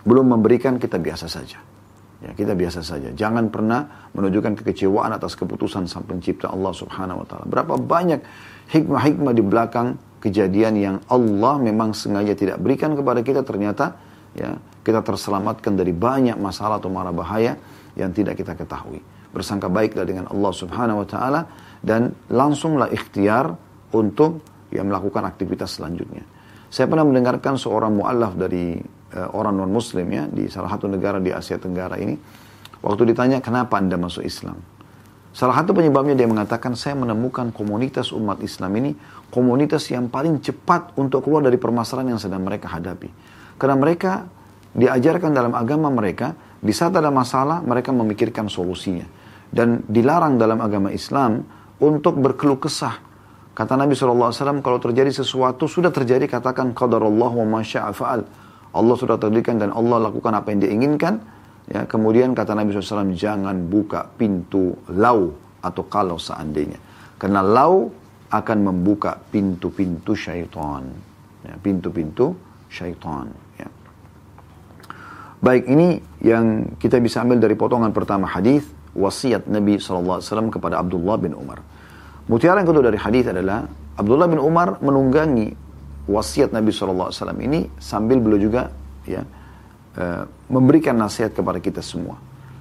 [0.01, 1.61] belum memberikan kita biasa saja.
[2.21, 3.09] Ya, kita biasa saja.
[3.17, 7.45] Jangan pernah menunjukkan kekecewaan atas keputusan sang pencipta Allah subhanahu wa ta'ala.
[7.49, 8.21] Berapa banyak
[8.77, 13.97] hikmah-hikmah di belakang kejadian yang Allah memang sengaja tidak berikan kepada kita ternyata
[14.37, 14.55] ya
[14.85, 17.57] kita terselamatkan dari banyak masalah atau mara bahaya
[17.99, 19.01] yang tidak kita ketahui.
[19.31, 21.41] Bersangka baiklah dengan Allah Subhanahu wa taala
[21.81, 23.55] dan langsunglah ikhtiar
[23.97, 26.23] untuk ya melakukan aktivitas selanjutnya.
[26.71, 28.79] Saya pernah mendengarkan seorang muallaf dari
[29.15, 32.15] uh, orang non muslim ya di salah satu negara di Asia Tenggara ini
[32.83, 34.59] waktu ditanya kenapa Anda masuk Islam?
[35.31, 38.91] Salah satu penyebabnya dia mengatakan saya menemukan komunitas umat Islam ini
[39.31, 43.09] komunitas yang paling cepat untuk keluar dari permasalahan yang sedang mereka hadapi.
[43.57, 44.27] Karena mereka
[44.75, 49.07] diajarkan dalam agama mereka, di saat ada masalah mereka memikirkan solusinya.
[49.51, 51.43] Dan dilarang dalam agama Islam
[51.83, 53.03] untuk berkeluh kesah.
[53.51, 58.23] Kata Nabi SAW, kalau terjadi sesuatu, sudah terjadi, katakan qadarullah wa masya'afa'al.
[58.71, 61.19] Allah sudah takdirkan dan Allah lakukan apa yang diinginkan.
[61.67, 66.79] Ya, kemudian kata Nabi SAW, jangan buka pintu lau atau kalau seandainya.
[67.21, 67.93] Karena lau
[68.31, 70.87] akan membuka pintu-pintu syaitan.
[71.43, 72.39] Ya, pintu-pintu
[72.71, 73.27] syaitan.
[73.59, 73.69] Ya.
[75.43, 78.63] Baik, ini yang kita bisa ambil dari potongan pertama hadis
[78.95, 81.63] wasiat Nabi SAW kepada Abdullah bin Umar.
[82.31, 83.67] Mutiara yang kedua dari hadis adalah
[83.99, 85.51] Abdullah bin Umar menunggangi
[86.07, 87.11] wasiat Nabi SAW
[87.43, 88.63] ini sambil beliau juga
[89.07, 89.23] ya
[89.99, 92.19] uh, memberikan nasihat kepada kita semua.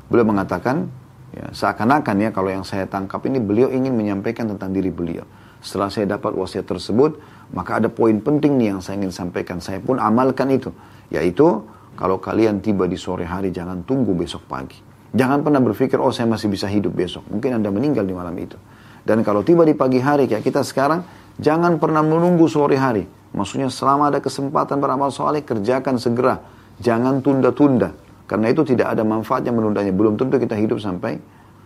[0.10, 0.90] Beliau mengatakan
[1.34, 5.26] ya, seakan-akan ya kalau yang saya tangkap ini beliau ingin menyampaikan tentang diri beliau.
[5.60, 7.20] Setelah saya dapat wasiat tersebut,
[7.52, 9.60] maka ada poin penting nih yang saya ingin sampaikan.
[9.60, 10.72] Saya pun amalkan itu.
[11.12, 11.64] Yaitu,
[12.00, 14.80] kalau kalian tiba di sore hari, jangan tunggu besok pagi.
[15.12, 17.26] Jangan pernah berpikir, oh saya masih bisa hidup besok.
[17.28, 18.56] Mungkin Anda meninggal di malam itu.
[19.04, 21.04] Dan kalau tiba di pagi hari, kayak kita sekarang,
[21.42, 23.04] jangan pernah menunggu sore hari.
[23.34, 26.40] Maksudnya selama ada kesempatan beramal soleh, kerjakan segera.
[26.80, 27.92] Jangan tunda-tunda.
[28.30, 29.90] Karena itu tidak ada manfaatnya menundanya.
[29.90, 31.18] Belum tentu kita hidup sampai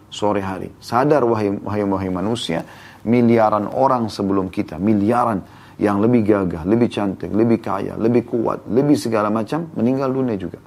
[0.08, 0.72] sore hari.
[0.80, 2.64] Sadar wahai, wahai, wahai manusia,
[3.04, 5.44] miliaran orang sebelum kita, miliaran
[5.82, 10.60] yang lebih gagah, lebih cantik, lebih kaya, lebih kuat, lebih segala macam meninggal dunia juga.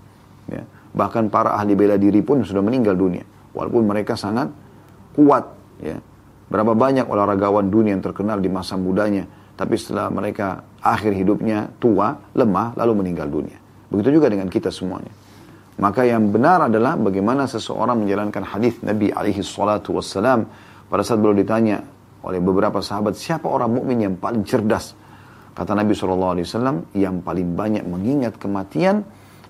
[0.51, 0.63] Ya.
[0.97, 4.51] Bahkan para ahli bela diri pun sudah meninggal dunia, walaupun mereka sangat
[5.15, 5.45] kuat.
[5.81, 6.01] Ya.
[6.47, 9.27] Berapa banyak olahragawan dunia yang terkenal di masa mudanya,
[9.59, 13.59] tapi setelah mereka akhir hidupnya tua, lemah, lalu meninggal dunia.
[13.91, 15.11] Begitu juga dengan kita semuanya.
[15.77, 20.49] Maka yang benar adalah bagaimana seseorang menjalankan hadis Nabi alaihi salatu wassalam
[20.89, 21.85] pada saat beliau ditanya
[22.27, 24.99] oleh beberapa sahabat, siapa orang mukmin yang paling cerdas?
[25.57, 26.43] Kata Nabi SAW,
[26.93, 29.07] yang paling banyak mengingat kematian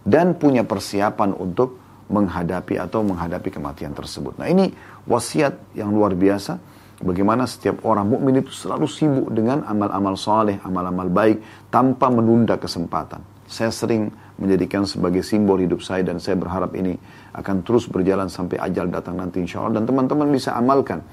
[0.06, 4.38] dan punya persiapan untuk menghadapi atau menghadapi kematian tersebut.
[4.38, 4.70] Nah ini
[5.10, 6.78] wasiat yang luar biasa.
[6.96, 13.20] Bagaimana setiap orang mukmin itu selalu sibuk dengan amal-amal soleh, amal-amal baik, tanpa menunda kesempatan.
[13.44, 14.08] Saya sering
[14.40, 16.96] menjadikan sebagai simbol hidup saya dan saya berharap ini
[17.36, 19.82] akan terus berjalan sampai ajal datang nanti insya Allah.
[19.82, 21.04] Dan teman-teman bisa amalkan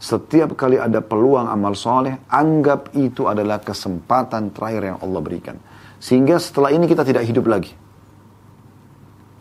[0.00, 5.60] setiap kali ada peluang amal soleh, anggap itu adalah kesempatan terakhir yang Allah berikan.
[6.00, 7.76] Sehingga setelah ini kita tidak hidup lagi.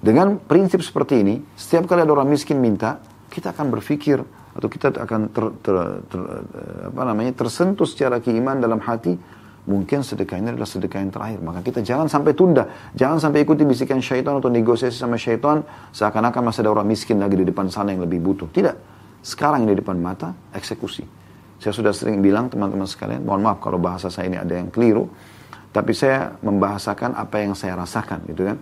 [0.03, 2.99] Dengan prinsip seperti ini, setiap kali ada orang miskin minta,
[3.31, 4.19] kita akan berpikir
[4.51, 5.75] atau kita akan ter, ter,
[6.11, 6.19] ter,
[6.91, 9.15] apa namanya tersentuh secara keiman dalam hati,
[9.63, 11.39] mungkin sedekah ini adalah sedekah yang terakhir.
[11.39, 15.63] Maka kita jangan sampai tunda, jangan sampai ikuti bisikan syaitan atau negosiasi sama syaitan
[15.95, 18.51] seakan-akan masih ada orang miskin lagi di depan sana yang lebih butuh.
[18.51, 21.03] Tidak, sekarang di depan mata eksekusi.
[21.59, 25.11] Saya sudah sering bilang teman-teman sekalian, mohon maaf kalau bahasa saya ini ada yang keliru,
[25.75, 28.57] tapi saya membahasakan apa yang saya rasakan gitu kan.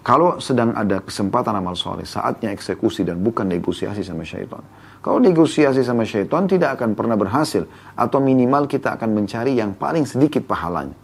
[0.00, 4.64] Kalau sedang ada kesempatan amal soleh, saatnya eksekusi dan bukan negosiasi sama syaitan.
[5.04, 7.68] Kalau negosiasi sama syaitan tidak akan pernah berhasil.
[7.92, 10.96] Atau minimal kita akan mencari yang paling sedikit pahalanya.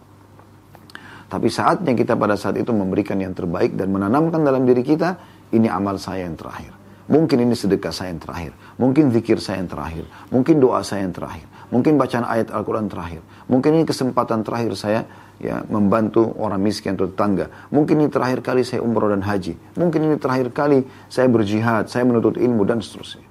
[1.27, 5.17] Tapi saatnya kita pada saat itu memberikan yang terbaik dan menanamkan dalam diri kita,
[5.53, 6.76] ini amal saya yang terakhir.
[7.07, 8.51] Mungkin ini sedekah saya yang terakhir.
[8.75, 10.03] Mungkin zikir saya yang terakhir.
[10.27, 11.47] Mungkin doa saya yang terakhir.
[11.71, 13.23] Mungkin bacaan ayat Al-Quran terakhir.
[13.47, 15.07] Mungkin ini kesempatan terakhir saya
[15.39, 17.47] ya membantu orang miskin atau tetangga.
[17.71, 19.55] Mungkin ini terakhir kali saya umroh dan haji.
[19.79, 23.23] Mungkin ini terakhir kali saya berjihad, saya menuntut ilmu dan seterusnya.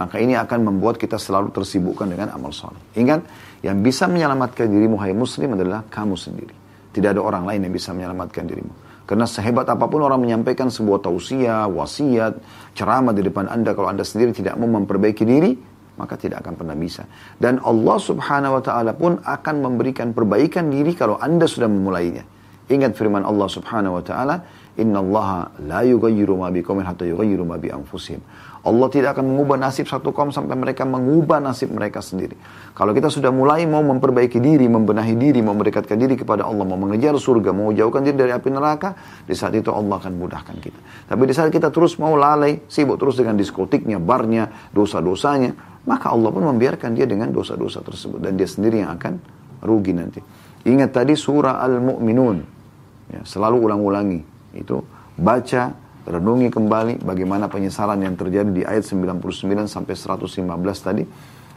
[0.00, 2.80] Maka ini akan membuat kita selalu tersibukkan dengan amal soleh.
[2.96, 3.26] Ingat,
[3.60, 6.54] yang bisa menyelamatkan dirimu hai muslim adalah kamu sendiri.
[6.90, 8.89] Tidak ada orang lain yang bisa menyelamatkan dirimu.
[9.10, 12.38] Karena sehebat apa pun orang menyampaikan sebuah tausiah, wasiat,
[12.78, 15.58] ceramah di depan anda kalau anda sendiri tidak mau memperbaiki diri,
[15.98, 17.10] maka tidak akan pernah bisa.
[17.34, 22.22] Dan Allah subhanahu wa ta'ala pun akan memberikan perbaikan diri kalau anda sudah memulainya.
[22.70, 24.46] Ingat firman Allah subhanahu wa ta'ala,
[24.78, 28.22] Inna Allah la yugayiru ma biqawmin hatta yugayiru ma bi anfusihim.
[28.60, 32.36] Allah tidak akan mengubah nasib satu kaum sampai mereka mengubah nasib mereka sendiri.
[32.76, 36.76] Kalau kita sudah mulai mau memperbaiki diri, membenahi diri, mau mendekatkan diri kepada Allah, mau
[36.76, 38.92] mengejar surga, mau jauhkan diri dari api neraka,
[39.24, 40.80] di saat itu Allah akan mudahkan kita.
[41.08, 45.56] Tapi di saat kita terus mau lalai, sibuk terus dengan diskotiknya, barnya, dosa-dosanya,
[45.88, 49.16] maka Allah pun membiarkan dia dengan dosa-dosa tersebut dan dia sendiri yang akan
[49.64, 50.20] rugi nanti.
[50.68, 52.36] Ingat tadi surah Al-Mu'minun.
[53.10, 54.20] Ya, selalu ulang-ulangi.
[54.52, 54.84] Itu
[55.16, 55.72] baca,
[56.06, 60.46] renungi kembali bagaimana penyesalan yang terjadi di ayat 99 sampai 115
[60.80, 61.04] tadi.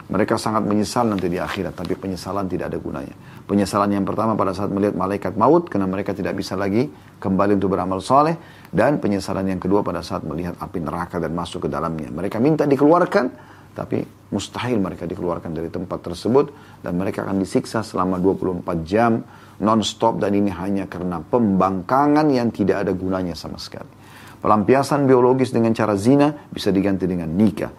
[0.04, 3.16] Mereka sangat menyesal nanti di akhirat, tapi penyesalan tidak ada gunanya.
[3.48, 6.92] Penyesalan yang pertama pada saat melihat malaikat maut, karena mereka tidak bisa lagi
[7.24, 8.36] kembali untuk beramal soleh.
[8.68, 12.12] Dan penyesalan yang kedua pada saat melihat api neraka dan masuk ke dalamnya.
[12.12, 13.32] Mereka minta dikeluarkan,
[13.74, 16.52] tapi mustahil mereka dikeluarkan dari tempat tersebut
[16.84, 19.24] dan mereka akan disiksa selama 24 jam
[19.58, 24.03] non-stop dan ini hanya karena pembangkangan yang tidak ada gunanya sama sekali.
[24.44, 27.72] Pelampiasan biologis dengan cara zina bisa diganti dengan nikah.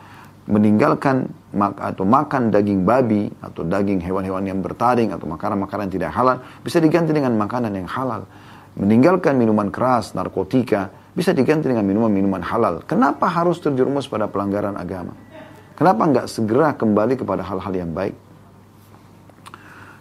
[0.50, 6.42] Meninggalkan mak atau makan daging babi atau daging hewan-hewan yang bertaring atau makanan-makanan tidak halal
[6.66, 8.26] bisa diganti dengan makanan yang halal.
[8.82, 12.82] Meninggalkan minuman keras, narkotika bisa diganti dengan minuman-minuman halal.
[12.90, 15.14] Kenapa harus terjerumus pada pelanggaran agama?
[15.78, 18.18] Kenapa nggak segera kembali kepada hal-hal yang baik?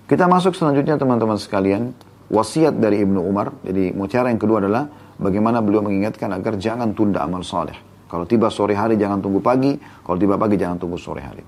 [0.09, 1.92] Kita masuk selanjutnya teman-teman sekalian.
[2.33, 3.53] Wasiat dari Ibnu Umar.
[3.68, 7.77] Jadi mutiara yang kedua adalah bagaimana beliau mengingatkan agar jangan tunda amal soleh.
[8.09, 9.74] Kalau tiba sore hari jangan tunggu pagi.
[9.79, 11.42] Kalau tiba pagi jangan tunggu sore hari.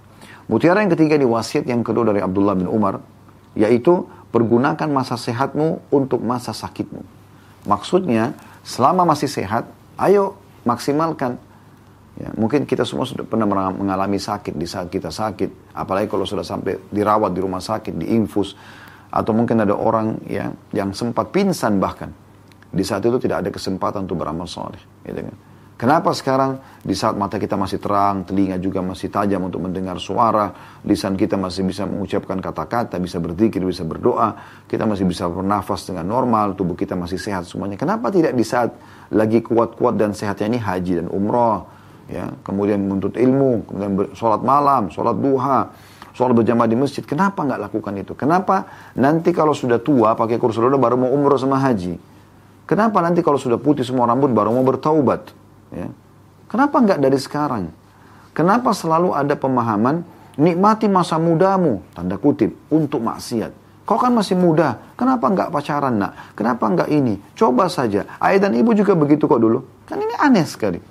[0.51, 2.99] Mutiara yang ketiga di wasiat yang kedua dari Abdullah bin Umar.
[3.55, 7.01] Yaitu pergunakan masa sehatmu untuk masa sakitmu.
[7.67, 8.35] Maksudnya
[8.67, 11.41] selama masih sehat, ayo maksimalkan
[12.17, 13.45] Ya, mungkin kita semua sudah pernah
[13.77, 18.57] mengalami sakit di saat kita sakit, apalagi kalau sudah sampai dirawat di rumah sakit, diinfus,
[19.13, 22.09] atau mungkin ada orang ya yang sempat pingsan bahkan.
[22.77, 24.81] Di saat itu tidak ada kesempatan untuk beramal soleh.
[25.01, 25.37] Gitu kan.
[25.77, 30.81] Kenapa sekarang di saat mata kita masih terang, telinga juga masih tajam untuk mendengar suara,
[30.89, 36.09] lisan kita masih bisa mengucapkan kata-kata, bisa berzikir, bisa berdoa, kita masih bisa bernafas dengan
[36.09, 37.77] normal, tubuh kita masih sehat semuanya.
[37.77, 38.73] Kenapa tidak di saat
[39.13, 41.69] lagi kuat-kuat dan sehatnya ini haji dan umroh,
[42.09, 45.77] ya kemudian menuntut ilmu, kemudian sholat malam, sholat duha,
[46.17, 47.05] sholat berjamaah di masjid.
[47.05, 48.17] Kenapa nggak lakukan itu?
[48.17, 48.65] Kenapa
[48.97, 52.16] nanti kalau sudah tua pakai kursi roda baru mau umroh sama haji?
[52.67, 55.31] Kenapa nanti kalau sudah putih semua rambut baru mau bertaubat?
[55.71, 55.87] Ya.
[56.51, 57.71] Kenapa nggak dari sekarang?
[58.35, 60.03] Kenapa selalu ada pemahaman
[60.35, 63.55] nikmati masa mudamu tanda kutip untuk maksiat?
[63.87, 66.35] Kau kan masih muda, kenapa nggak pacaran nak?
[66.35, 67.23] Kenapa nggak ini?
[67.39, 68.03] Coba saja.
[68.19, 69.63] Ayah dan ibu juga begitu kok dulu.
[69.87, 70.83] Kan ini aneh sekali.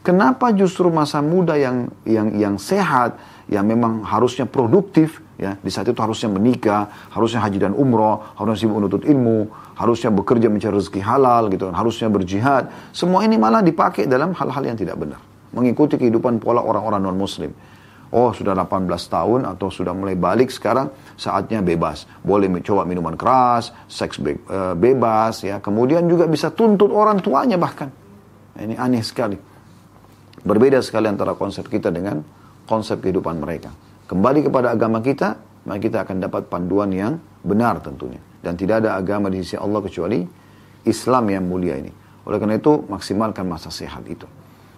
[0.00, 3.20] Kenapa justru masa muda yang yang yang sehat,
[3.52, 8.70] yang memang harusnya produktif, ya di saat itu harusnya menikah, harusnya haji dan umroh, harusnya
[8.70, 12.70] sibuk menuntut ilmu, harusnya bekerja mencari rezeki halal, gitu, harusnya berjihad.
[12.94, 15.18] Semua ini malah dipakai dalam hal-hal yang tidak benar,
[15.50, 17.50] mengikuti kehidupan pola orang-orang non Muslim.
[18.12, 22.04] Oh sudah 18 tahun atau sudah mulai balik sekarang saatnya bebas.
[22.20, 25.64] Boleh coba minuman keras, seks be eh, bebas ya.
[25.64, 27.88] Kemudian juga bisa tuntut orang tuanya bahkan.
[28.52, 29.40] Ini aneh sekali.
[30.44, 32.20] Berbeda sekali antara konsep kita dengan
[32.68, 33.72] konsep kehidupan mereka.
[34.12, 38.20] Kembali kepada agama kita, maka kita akan dapat panduan yang benar tentunya.
[38.44, 40.20] Dan tidak ada agama di sisi Allah kecuali
[40.84, 41.88] Islam yang mulia ini.
[42.28, 44.28] Oleh karena itu, maksimalkan masa sehat itu.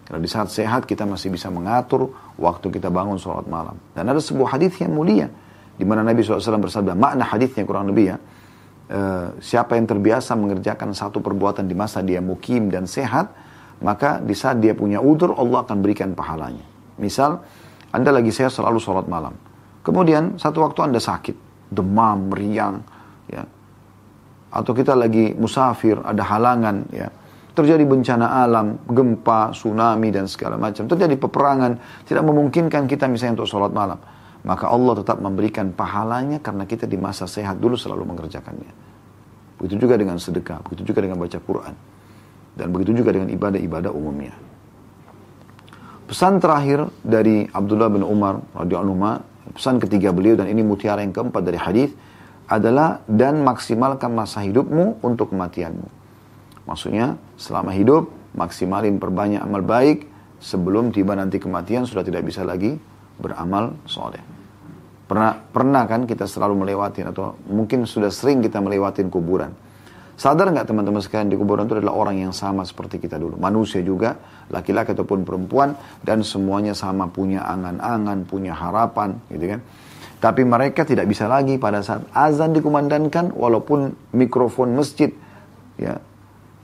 [0.07, 3.75] Karena di saat sehat kita masih bisa mengatur waktu kita bangun sholat malam.
[3.91, 5.27] Dan ada sebuah hadis yang mulia
[5.75, 8.17] di mana Nabi SAW bersabda, makna hadisnya kurang lebih ya,
[8.87, 9.01] e,
[9.43, 13.35] siapa yang terbiasa mengerjakan satu perbuatan di masa dia mukim dan sehat,
[13.83, 16.63] maka di saat dia punya udur Allah akan berikan pahalanya.
[16.95, 17.43] Misal,
[17.95, 19.39] Anda lagi sehat selalu sholat malam.
[19.87, 22.83] Kemudian satu waktu Anda sakit, demam, meriang,
[23.31, 23.47] ya.
[24.51, 27.09] Atau kita lagi musafir, ada halangan, ya
[27.55, 33.49] terjadi bencana alam, gempa, tsunami dan segala macam, terjadi peperangan, tidak memungkinkan kita misalnya untuk
[33.49, 33.99] sholat malam.
[34.45, 38.73] Maka Allah tetap memberikan pahalanya karena kita di masa sehat dulu selalu mengerjakannya.
[39.57, 41.75] Begitu juga dengan sedekah, begitu juga dengan baca Quran.
[42.59, 44.35] Dan begitu juga dengan ibadah-ibadah umumnya.
[46.05, 51.41] Pesan terakhir dari Abdullah bin Umar radhiyallahu pesan ketiga beliau dan ini mutiara yang keempat
[51.41, 51.97] dari hadis
[52.45, 55.89] adalah dan maksimalkan masa hidupmu untuk kematianmu.
[56.69, 60.05] Maksudnya selama hidup maksimalin perbanyak amal baik
[60.45, 62.77] sebelum tiba nanti kematian sudah tidak bisa lagi
[63.17, 64.21] beramal soleh.
[65.09, 69.57] Pernah, pernah kan kita selalu melewati atau mungkin sudah sering kita melewati kuburan.
[70.15, 73.35] Sadar nggak teman-teman sekalian di kuburan itu adalah orang yang sama seperti kita dulu.
[73.35, 74.15] Manusia juga,
[74.47, 75.75] laki-laki ataupun perempuan,
[76.07, 79.61] dan semuanya sama punya angan-angan, punya harapan, gitu kan.
[80.23, 85.11] Tapi mereka tidak bisa lagi pada saat azan dikumandangkan, walaupun mikrofon masjid
[85.75, 85.99] ya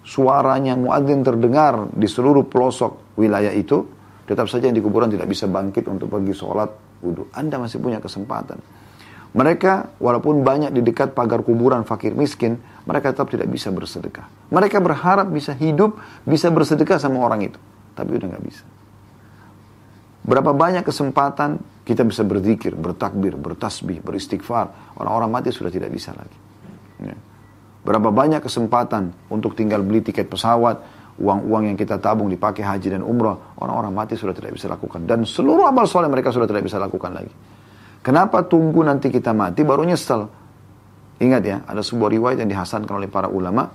[0.06, 3.84] suaranya muadzin terdengar di seluruh pelosok wilayah itu,
[4.24, 6.70] tetap saja yang di kuburan tidak bisa bangkit untuk pergi sholat
[7.02, 7.34] wudhu.
[7.34, 8.62] Anda masih punya kesempatan.
[9.30, 14.28] Mereka walaupun banyak di dekat pagar kuburan fakir miskin, mereka tetap tidak bisa bersedekah.
[14.48, 17.58] Mereka berharap bisa hidup, bisa bersedekah sama orang itu.
[17.92, 18.64] Tapi udah nggak bisa.
[20.20, 24.96] Berapa banyak kesempatan kita bisa berzikir, bertakbir, bertasbih, beristighfar.
[25.00, 26.38] Orang-orang mati sudah tidak bisa lagi.
[27.00, 27.16] Ya.
[27.80, 30.84] Berapa banyak kesempatan untuk tinggal beli tiket pesawat,
[31.16, 35.08] uang-uang yang kita tabung dipakai haji dan umrah, orang-orang mati sudah tidak bisa lakukan.
[35.08, 37.32] Dan seluruh amal soleh mereka sudah tidak bisa lakukan lagi.
[38.00, 40.39] Kenapa tunggu nanti kita mati baru nyesel?
[41.20, 43.68] Ingat ya, ada sebuah riwayat yang dihasankan oleh para ulama.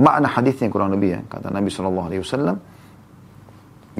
[0.00, 2.56] Makna hadisnya kurang lebih ya, kata Nabi Shallallahu Alaihi Wasallam.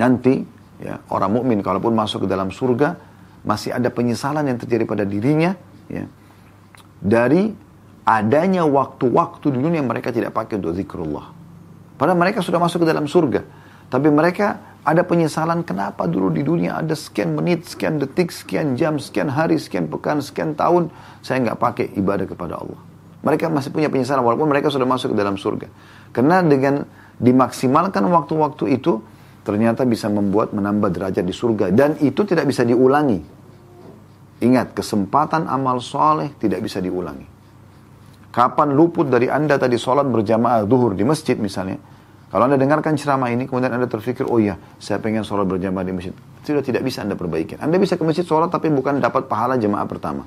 [0.01, 0.41] Nanti
[0.81, 2.97] ya orang mukmin kalaupun masuk ke dalam surga
[3.45, 5.53] masih ada penyesalan yang terjadi pada dirinya
[5.93, 6.09] ya
[7.01, 7.53] dari
[8.05, 11.33] adanya waktu-waktu di dunia mereka tidak pakai untuk zikrullah.
[12.01, 13.45] Padahal mereka sudah masuk ke dalam surga.
[13.93, 18.97] Tapi mereka ada penyesalan kenapa dulu di dunia ada sekian menit, sekian detik, sekian jam,
[18.97, 20.89] sekian hari, sekian pekan, sekian tahun
[21.21, 22.81] saya nggak pakai ibadah kepada Allah.
[23.21, 25.69] Mereka masih punya penyesalan walaupun mereka sudah masuk ke dalam surga.
[26.17, 26.89] Karena dengan
[27.21, 29.05] dimaksimalkan waktu-waktu itu
[29.45, 33.21] ternyata bisa membuat menambah derajat di surga dan itu tidak bisa diulangi.
[34.41, 37.29] Ingat, kesempatan amal soleh tidak bisa diulangi.
[38.33, 41.77] Kapan luput dari Anda tadi sholat berjamaah duhur di masjid misalnya.
[42.31, 45.91] Kalau Anda dengarkan ceramah ini, kemudian Anda terpikir, oh iya, saya pengen sholat berjamaah di
[45.91, 46.15] masjid.
[46.47, 47.59] Sudah tidak bisa Anda perbaiki.
[47.59, 50.23] Anda bisa ke masjid sholat, tapi bukan dapat pahala jemaah pertama.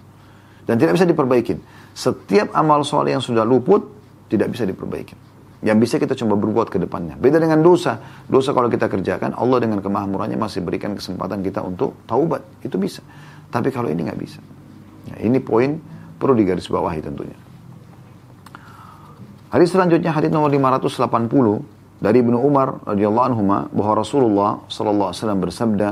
[0.68, 1.56] Dan tidak bisa diperbaiki.
[1.96, 3.88] Setiap amal sholat yang sudah luput,
[4.28, 5.16] tidak bisa diperbaiki.
[5.63, 7.16] Yang bisa kita coba berbuat ke depannya.
[7.16, 7.96] Beda dengan dosa.
[8.28, 12.44] Dosa kalau kita kerjakan, Allah dengan kemahamurannya masih berikan kesempatan kita untuk taubat.
[12.60, 13.00] Itu bisa.
[13.48, 14.44] Tapi kalau ini nggak bisa.
[15.08, 15.80] Ya, ini poin
[16.20, 17.39] perlu digarisbawahi tentunya.
[19.56, 25.39] Hadis selanjutnya hadis nomor 580 dari Ibnu Umar radhiyallahu anhu bahwa Rasulullah sallallahu alaihi wasallam
[25.39, 25.89] bersabda,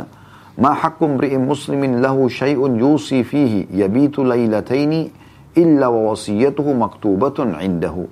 [0.60, 5.08] "Ma haqqum ri'in muslimin lahu syai'un yusi fihi yabitu lailataini
[5.56, 8.12] illa wa wasiyatuhu maktubatun indahu."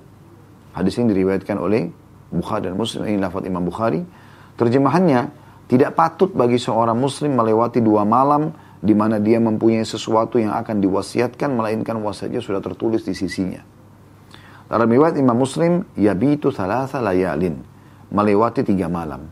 [0.72, 1.92] Hadis ini diriwayatkan oleh
[2.32, 4.00] Bukhari dan Muslim, ini lafaz Imam Bukhari.
[4.56, 5.28] Terjemahannya,
[5.68, 10.80] tidak patut bagi seorang muslim melewati dua malam di mana dia mempunyai sesuatu yang akan
[10.80, 13.60] diwasiatkan melainkan wasiatnya sudah tertulis di sisinya.
[14.70, 17.69] Dalam riwayat Imam Muslim, yabitu thalatha layalin,
[18.10, 19.26] melewati tiga malam.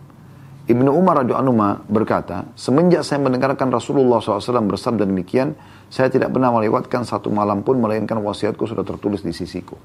[0.68, 5.56] Ibnu Umar radhiyallahu berkata, semenjak saya mendengarkan Rasulullah SAW bersabda demikian,
[5.88, 9.80] saya tidak pernah melewatkan satu malam pun melainkan wasiatku sudah tertulis di sisiku.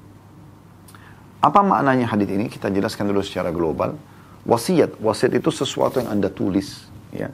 [1.40, 2.52] Apa maknanya hadis ini?
[2.52, 3.96] Kita jelaskan dulu secara global.
[4.44, 6.84] Wasiat, wasiat itu sesuatu yang anda tulis,
[7.16, 7.32] ya.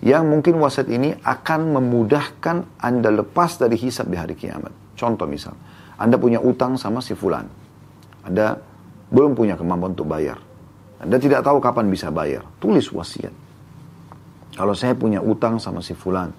[0.00, 4.72] Yang mungkin wasiat ini akan memudahkan anda lepas dari hisab di hari kiamat.
[4.96, 5.52] Contoh misal,
[6.00, 7.44] anda punya utang sama si fulan.
[8.24, 8.56] Anda
[9.12, 10.47] belum punya kemampuan untuk bayar.
[10.98, 12.42] Anda tidak tahu kapan bisa bayar.
[12.58, 13.34] Tulis wasiat.
[14.58, 16.34] Kalau saya punya utang sama si fulan,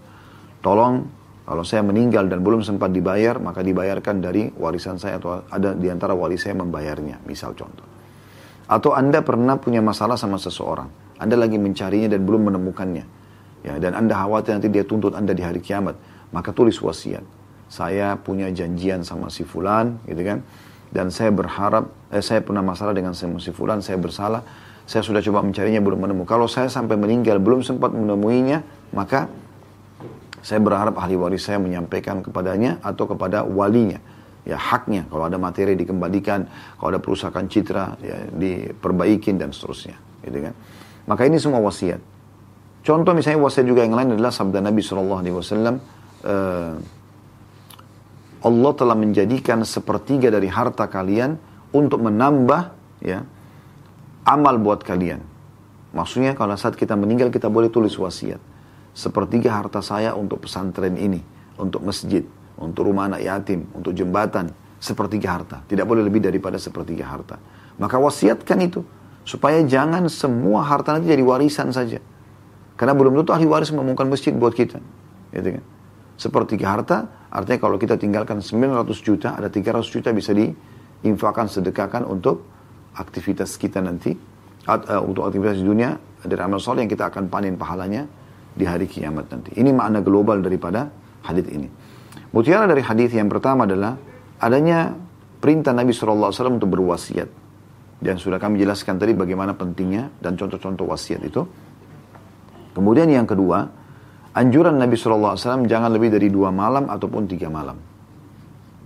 [0.59, 1.07] tolong
[1.47, 5.87] kalau saya meninggal dan belum sempat dibayar, maka dibayarkan dari warisan saya atau ada di
[5.87, 7.87] antara wali saya membayarnya, misal contoh.
[8.69, 13.05] Atau Anda pernah punya masalah sama seseorang, Anda lagi mencarinya dan belum menemukannya.
[13.65, 15.95] Ya, dan Anda khawatir nanti dia tuntut Anda di hari kiamat,
[16.35, 17.39] maka tulis wasiat
[17.69, 20.41] saya punya janjian sama si fulan gitu kan
[20.89, 24.41] dan saya berharap eh, saya pernah masalah dengan si fulan saya bersalah.
[24.89, 26.25] Saya sudah coba mencarinya belum menemukan.
[26.33, 29.29] Kalau saya sampai meninggal belum sempat menemuinya, maka
[30.41, 34.01] saya berharap ahli waris saya menyampaikan kepadanya atau kepada walinya.
[34.49, 36.49] Ya haknya kalau ada materi dikembalikan
[36.81, 39.93] kalau ada perusahaan citra ya diperbaikin dan seterusnya
[40.25, 40.53] gitu kan.
[41.05, 42.01] Maka ini semua wasiat.
[42.81, 45.75] Contoh misalnya wasiat juga yang lain adalah sabda Nabi Wasallam
[46.25, 46.73] uh,
[48.39, 51.35] Allah telah menjadikan sepertiga dari harta kalian
[51.75, 52.71] untuk menambah
[53.03, 53.23] ya
[54.23, 55.21] amal buat kalian
[55.91, 58.39] maksudnya kalau saat kita meninggal kita boleh tulis wasiat
[58.95, 61.19] sepertiga harta saya untuk pesantren ini
[61.59, 62.23] untuk masjid
[62.59, 64.51] untuk rumah anak yatim, untuk jembatan,
[64.83, 65.63] sepertiga harta.
[65.65, 67.39] Tidak boleh lebih daripada sepertiga harta.
[67.79, 68.83] Maka wasiatkan itu.
[69.23, 72.03] Supaya jangan semua harta nanti jadi warisan saja.
[72.75, 74.79] Karena belum tentu ahli waris membangun masjid buat kita.
[75.31, 75.63] Gitu kan?
[76.19, 82.43] Sepertiga harta, artinya kalau kita tinggalkan 900 juta, ada 300 juta bisa diinfakkan, sedekahkan untuk
[82.99, 84.11] aktivitas kita nanti.
[84.67, 88.03] Uh, untuk aktivitas di dunia, dari amal soleh yang kita akan panen pahalanya
[88.51, 89.55] di hari kiamat nanti.
[89.55, 90.91] Ini makna global daripada
[91.23, 91.71] hadis ini.
[92.35, 93.95] Mutiara dari hadis yang pertama adalah
[94.43, 94.91] adanya
[95.39, 97.31] perintah Nabi SAW untuk berwasiat.
[97.99, 101.47] Dan sudah kami jelaskan tadi bagaimana pentingnya dan contoh-contoh wasiat itu.
[102.75, 103.67] Kemudian yang kedua,
[104.35, 107.77] anjuran Nabi SAW jangan lebih dari dua malam ataupun tiga malam.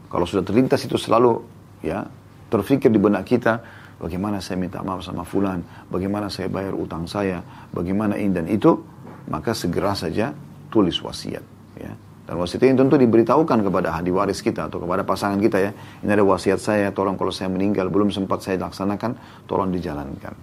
[0.08, 1.42] Kalau sudah terlintas itu selalu
[1.82, 2.06] ya
[2.54, 3.60] terfikir di benak kita,
[3.98, 7.42] bagaimana saya minta maaf sama fulan, bagaimana saya bayar utang saya,
[7.74, 8.78] bagaimana ini dan itu,
[9.26, 10.30] maka segera saja
[10.70, 11.42] tulis wasiat.
[11.82, 11.98] Ya.
[12.24, 15.72] Dan wasiat ini tentu diberitahukan kepada ahli waris kita atau kepada pasangan kita ya.
[16.06, 19.18] Ini ada wasiat saya, tolong kalau saya meninggal belum sempat saya laksanakan,
[19.50, 20.38] tolong dijalankan.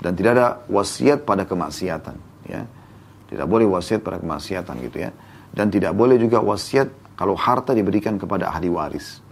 [0.00, 2.16] Dan tidak ada wasiat pada kemaksiatan
[2.48, 2.64] ya.
[3.30, 5.14] Tidak boleh wasiat pada kemaksiatan gitu ya.
[5.54, 9.22] Dan tidak boleh juga wasiat kalau harta diberikan kepada ahli waris.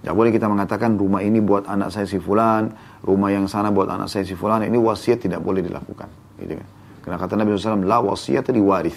[0.00, 2.70] Tidak boleh kita mengatakan rumah ini buat anak saya si fulan,
[3.02, 4.62] rumah yang sana buat anak saya si fulan.
[4.62, 6.06] Ini wasiat tidak boleh dilakukan.
[6.38, 6.68] Gitu kan.
[7.02, 8.96] Karena kata Nabi SAW, la wasiat waris.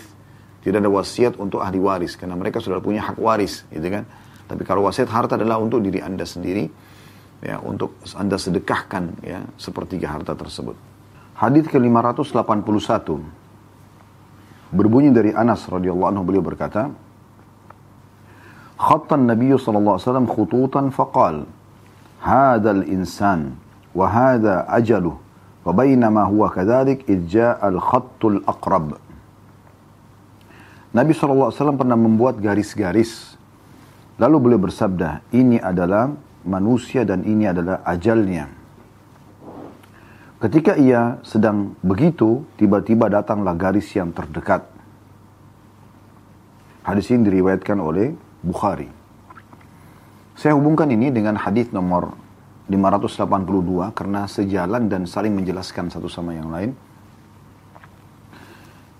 [0.62, 4.04] Tidak ada wasiat untuk ahli waris karena mereka sudah punya hak waris, gitu kan?
[4.52, 6.68] Tapi kalau wasiat harta adalah untuk diri Anda sendiri
[7.40, 10.76] ya, untuk Anda sedekahkan ya sepertiga harta tersebut.
[11.40, 13.47] Hadis ke-581
[14.68, 16.92] Berbunyi dari Anas radhiyallahu anhu beliau berkata,
[18.76, 21.48] khattan nabiyyu sallallahu alaihi wasallam khututan faqal,
[22.20, 23.56] hadzal insan
[23.96, 25.16] wa hadza ajalu
[25.64, 29.00] wa bainama huwa kadzalik id jaa al-khattul aqrab."
[30.92, 33.40] Nabi sallallahu alaihi wasallam pernah membuat garis-garis.
[34.18, 36.10] Lalu beliau bersabda, "Ini adalah
[36.44, 38.57] manusia dan ini adalah ajalnya."
[40.38, 44.70] Ketika ia sedang begitu, tiba-tiba datanglah garis yang terdekat.
[46.86, 48.14] Hadis ini diriwayatkan oleh
[48.46, 48.88] Bukhari.
[50.38, 52.14] Saya hubungkan ini dengan hadis nomor
[52.70, 56.78] 582 karena sejalan dan saling menjelaskan satu sama yang lain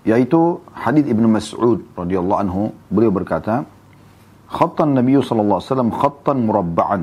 [0.08, 3.68] yaitu hadis Ibnu Mas'ud radhiyallahu anhu beliau berkata
[4.48, 7.02] khattan Nabi sallallahu alaihi wasallam khattan murabba'an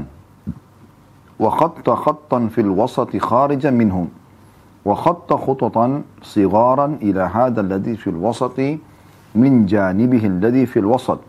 [1.38, 4.09] wa khatta khattan fil wasati kharijan minhu
[4.93, 8.77] khatta khutatan sigaran ila hadha alladhi fil wasati
[9.33, 11.19] min janibihi alladhi fil wasat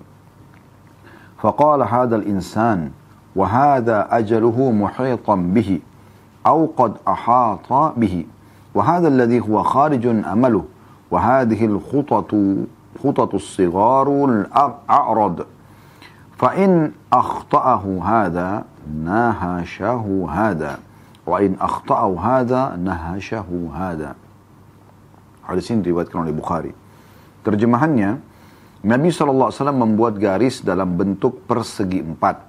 [1.37, 2.91] فقال هذا الإنسان
[3.37, 5.81] وهذا أجله محيطا به
[6.47, 8.25] أو قد أحاط به
[8.75, 10.65] وهذا الذي هو خارج أمله
[11.11, 12.35] وهذه الخطط
[13.05, 15.47] خطط الصغار الأعرض.
[16.37, 18.65] فإن أخطأه هذا
[19.05, 20.79] نهشه هذا.
[21.26, 24.12] وإن أخطأه هذا نهشه هذا
[25.42, 26.72] Hadis ini diriwayatkan oleh Bukhari.
[27.42, 28.24] Terjemahannya,
[28.86, 32.40] Nabi SAW membuat garis dalam bentuk persegi empat.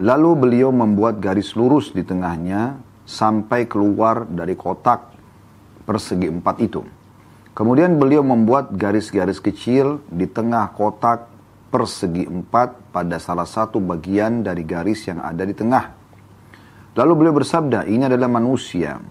[0.00, 5.12] Lalu beliau membuat garis lurus di tengahnya sampai keluar dari kotak
[5.82, 6.86] persegi empat itu.
[7.52, 11.26] Kemudian beliau membuat garis-garis kecil di tengah kotak
[11.74, 15.90] persegi empat pada salah satu bagian dari garis yang ada di tengah.
[16.93, 19.01] Lalu beliau bersabda, ini adalah manusia.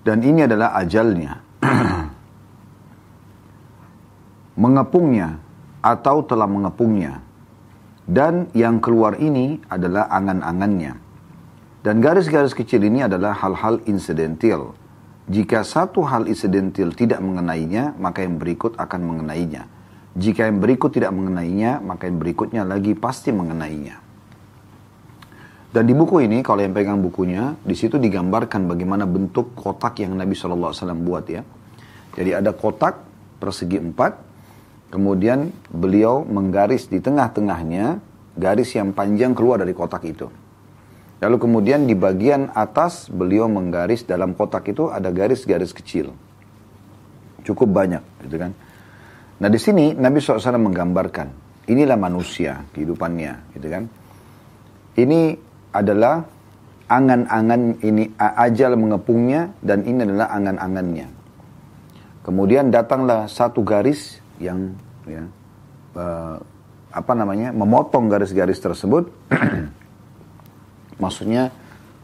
[0.00, 1.32] Dan ini adalah ajalnya.
[4.62, 5.38] Mengepungnya
[5.84, 7.20] atau telah mengepungnya.
[8.08, 11.08] Dan yang keluar ini adalah angan-angannya
[11.78, 14.74] dan garis-garis kecil ini adalah hal-hal insidental.
[15.30, 19.64] Jika satu hal insidental tidak mengenainya, maka yang berikut akan mengenainya.
[20.18, 24.07] Jika yang berikut tidak mengenainya, maka yang berikutnya lagi pasti mengenainya.
[25.78, 30.18] Dan di buku ini, kalau yang pegang bukunya, di situ digambarkan bagaimana bentuk kotak yang
[30.18, 30.74] Nabi SAW
[31.06, 31.46] buat ya.
[32.18, 32.98] Jadi ada kotak
[33.38, 34.18] persegi empat,
[34.90, 38.02] kemudian beliau menggaris di tengah-tengahnya
[38.34, 40.26] garis yang panjang keluar dari kotak itu.
[41.22, 46.10] Lalu kemudian di bagian atas beliau menggaris dalam kotak itu ada garis-garis kecil.
[47.46, 48.50] Cukup banyak, gitu kan.
[49.38, 51.30] Nah di sini Nabi SAW menggambarkan,
[51.70, 53.86] inilah manusia kehidupannya, gitu kan.
[54.98, 56.24] Ini adalah
[56.88, 61.08] angan-angan ini ajal mengepungnya dan ini adalah angan-angannya.
[62.24, 64.72] Kemudian datanglah satu garis yang
[65.08, 65.24] ya,
[65.96, 66.36] uh,
[66.92, 69.08] apa namanya memotong garis-garis tersebut.
[71.02, 71.52] Maksudnya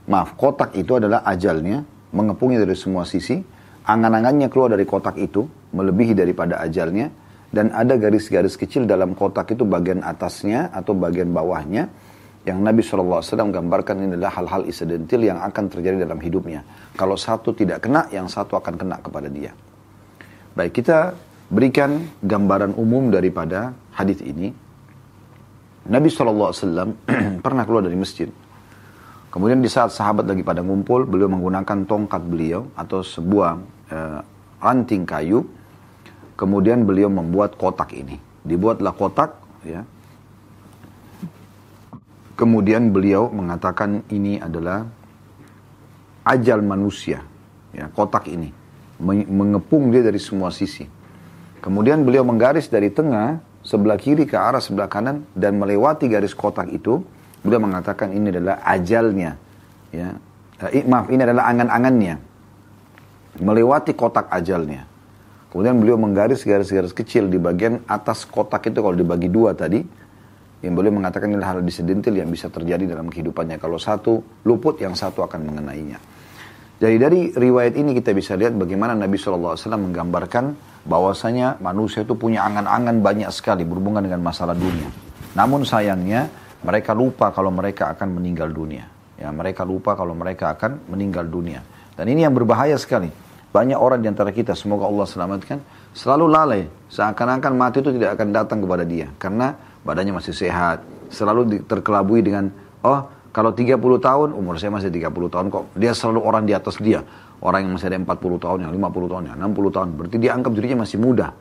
[0.09, 3.41] maaf kotak itu adalah ajalnya mengepungnya dari semua sisi.
[3.85, 5.45] Angan-angannya keluar dari kotak itu
[5.77, 7.13] melebihi daripada ajalnya
[7.53, 11.93] dan ada garis-garis kecil dalam kotak itu bagian atasnya atau bagian bawahnya
[12.45, 16.61] yang Nabi SAW gambarkan ini adalah hal-hal insidentil yang akan terjadi dalam hidupnya.
[16.93, 19.57] Kalau satu tidak kena, yang satu akan kena kepada dia.
[20.53, 21.17] Baik, kita
[21.49, 24.53] berikan gambaran umum daripada hadis ini.
[25.89, 26.53] Nabi SAW
[27.45, 28.29] pernah keluar dari masjid.
[29.33, 33.51] Kemudian di saat sahabat lagi pada ngumpul, beliau menggunakan tongkat beliau atau sebuah
[33.89, 34.21] uh,
[34.61, 35.49] ranting kayu.
[36.37, 38.21] Kemudian beliau membuat kotak ini.
[38.45, 39.35] Dibuatlah kotak,
[39.65, 39.83] ya,
[42.35, 44.91] Kemudian beliau mengatakan ini adalah
[46.27, 47.23] ajal manusia,
[47.71, 48.51] ya, kotak ini.
[49.31, 50.87] Mengepung dia dari semua sisi.
[51.63, 56.75] Kemudian beliau menggaris dari tengah, sebelah kiri ke arah sebelah kanan, dan melewati garis kotak
[56.75, 57.07] itu,
[57.47, 59.39] beliau mengatakan ini adalah ajalnya.
[59.95, 60.19] Ya.
[60.75, 62.19] Eh, maaf, ini adalah angan-angannya.
[63.39, 64.87] Melewati kotak ajalnya.
[65.55, 69.87] Kemudian beliau menggaris garis-garis kecil di bagian atas kotak itu kalau dibagi dua tadi,
[70.65, 73.61] yang boleh mengatakan ini hal disedentil yang bisa terjadi dalam kehidupannya.
[73.61, 76.01] Kalau satu luput, yang satu akan mengenainya.
[76.81, 80.57] Jadi dari riwayat ini kita bisa lihat bagaimana Nabi SAW menggambarkan
[80.89, 84.89] bahwasanya manusia itu punya angan-angan banyak sekali berhubungan dengan masalah dunia.
[85.37, 86.33] Namun sayangnya
[86.65, 88.89] mereka lupa kalau mereka akan meninggal dunia.
[89.21, 91.63] Ya, mereka lupa kalau mereka akan meninggal dunia.
[91.95, 93.13] Dan ini yang berbahaya sekali.
[93.55, 95.63] Banyak orang di antara kita, semoga Allah selamatkan,
[95.95, 96.63] selalu lalai.
[96.91, 99.07] Seakan-akan mati itu tidak akan datang kepada dia.
[99.15, 99.55] Karena
[99.85, 100.83] badannya masih sehat,
[101.13, 102.51] selalu terkelabui dengan,
[102.83, 106.79] oh kalau 30 tahun, umur saya masih 30 tahun kok, dia selalu orang di atas
[106.79, 107.03] dia.
[107.45, 110.53] Orang yang masih ada 40 tahun, yang 50 tahun, yang 60 tahun, berarti dia anggap
[110.55, 111.35] dirinya masih muda.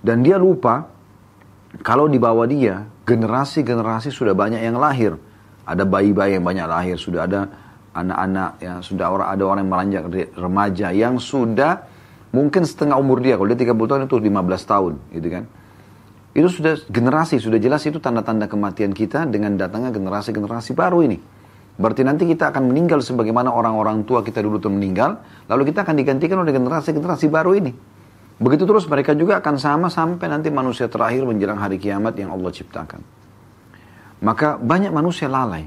[0.00, 0.88] Dan dia lupa,
[1.82, 5.18] kalau di bawah dia, generasi-generasi sudah banyak yang lahir.
[5.66, 7.50] Ada bayi-bayi yang banyak lahir, sudah ada
[7.90, 10.02] anak-anak, ya sudah orang ada orang yang meranjak
[10.38, 11.82] remaja yang sudah
[12.30, 13.34] mungkin setengah umur dia.
[13.34, 15.44] Kalau dia 30 tahun itu 15 tahun, gitu kan.
[16.36, 21.16] Itu sudah generasi, sudah jelas itu tanda-tanda kematian kita dengan datangnya generasi-generasi baru ini.
[21.80, 25.16] Berarti nanti kita akan meninggal sebagaimana orang-orang tua kita dulu itu meninggal,
[25.48, 27.72] lalu kita akan digantikan oleh generasi-generasi baru ini.
[28.36, 32.52] Begitu terus mereka juga akan sama sampai nanti manusia terakhir menjelang hari kiamat yang Allah
[32.52, 33.00] ciptakan.
[34.20, 35.64] Maka banyak manusia lalai.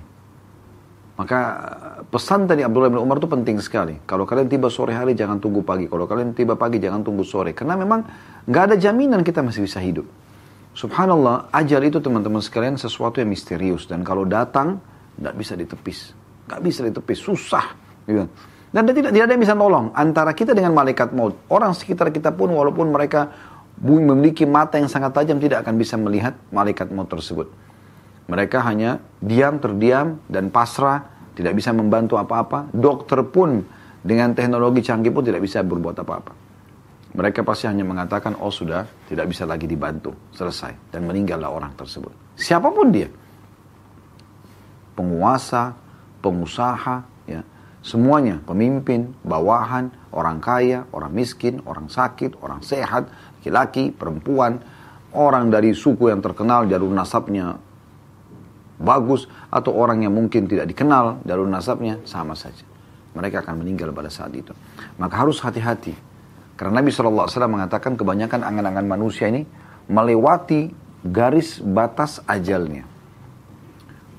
[1.17, 1.39] Maka
[2.13, 3.97] pesan tadi Abdullah bin Umar itu penting sekali.
[4.05, 5.89] Kalau kalian tiba sore hari jangan tunggu pagi.
[5.89, 7.57] Kalau kalian tiba pagi jangan tunggu sore.
[7.57, 8.05] Karena memang
[8.45, 10.05] nggak ada jaminan kita masih bisa hidup.
[10.79, 13.83] Subhanallah, ajal itu teman-teman sekalian sesuatu yang misterius.
[13.83, 14.79] Dan kalau datang,
[15.19, 16.15] tidak bisa ditepis.
[16.47, 17.75] Tidak bisa ditepis, susah.
[18.07, 18.23] Gitu.
[18.71, 19.91] Dan tidak, tidak ada yang bisa tolong.
[19.91, 21.35] Antara kita dengan malaikat maut.
[21.51, 23.27] Orang sekitar kita pun walaupun mereka
[23.83, 27.51] memiliki mata yang sangat tajam tidak akan bisa melihat malaikat maut tersebut.
[28.31, 31.11] Mereka hanya diam, terdiam, dan pasrah.
[31.35, 32.71] Tidak bisa membantu apa-apa.
[32.71, 33.67] Dokter pun
[33.99, 36.48] dengan teknologi canggih pun tidak bisa berbuat apa-apa.
[37.09, 40.93] Mereka pasti hanya mengatakan, oh sudah, tidak bisa lagi dibantu, selesai.
[40.93, 42.13] Dan meninggallah orang tersebut.
[42.37, 43.09] Siapa pun dia.
[44.93, 45.73] Penguasa,
[46.21, 47.41] pengusaha, ya,
[47.81, 53.09] semuanya, pemimpin, bawahan, orang kaya, orang miskin, orang sakit, orang sehat,
[53.41, 54.61] laki-laki, perempuan,
[55.17, 57.57] orang dari suku yang terkenal, jalur nasabnya
[58.77, 62.63] bagus, atau orang yang mungkin tidak dikenal, jalur nasabnya sama saja.
[63.17, 64.53] Mereka akan meninggal pada saat itu.
[65.01, 66.08] Maka harus hati-hati
[66.59, 69.47] karena Nabi SAW mengatakan kebanyakan angan-angan manusia ini
[69.87, 70.67] melewati
[71.07, 72.83] garis batas ajalnya.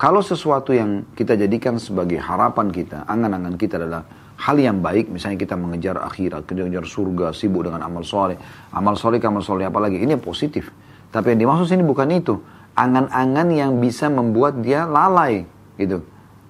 [0.01, 4.09] Kalau sesuatu yang kita jadikan sebagai harapan kita, angan-angan kita adalah
[4.41, 8.41] hal yang baik, misalnya kita mengejar akhirat, kita mengejar surga, sibuk dengan amal soleh,
[8.73, 10.73] amal soleh, amal soleh apalagi, ini positif.
[11.13, 12.41] Tapi yang dimaksud sini bukan itu,
[12.73, 15.45] angan-angan yang bisa membuat dia lalai,
[15.77, 16.01] gitu.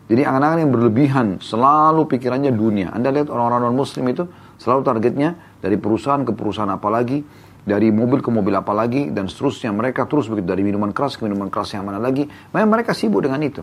[0.07, 2.95] Jadi angan-angan yang berlebihan, selalu pikirannya dunia.
[2.95, 4.30] Anda lihat orang-orang non-muslim itu
[4.62, 7.23] selalu targetnya dari perusahaan ke perusahaan apalagi,
[7.65, 9.71] dari mobil ke mobil apalagi, dan seterusnya.
[9.71, 12.25] Mereka terus begitu, dari minuman keras ke minuman keras yang mana lagi.
[12.27, 13.63] Memang mereka sibuk dengan itu.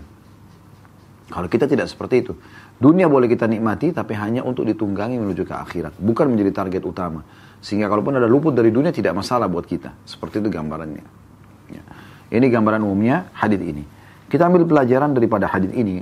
[1.27, 2.33] Kalau kita tidak seperti itu.
[2.79, 5.99] Dunia boleh kita nikmati, tapi hanya untuk ditunggangi menuju ke akhirat.
[5.99, 7.25] Bukan menjadi target utama.
[7.59, 9.91] Sehingga kalaupun ada luput dari dunia, tidak masalah buat kita.
[10.07, 11.03] Seperti itu gambarannya.
[11.73, 11.83] Ya.
[12.31, 13.83] Ini gambaran umumnya hadith ini.
[14.31, 15.99] Kita ambil pelajaran daripada hadith ini.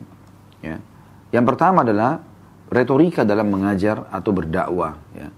[0.61, 0.77] Ya.
[1.33, 2.21] Yang pertama adalah
[2.69, 4.93] retorika dalam mengajar atau berdakwah.
[5.17, 5.33] Ya.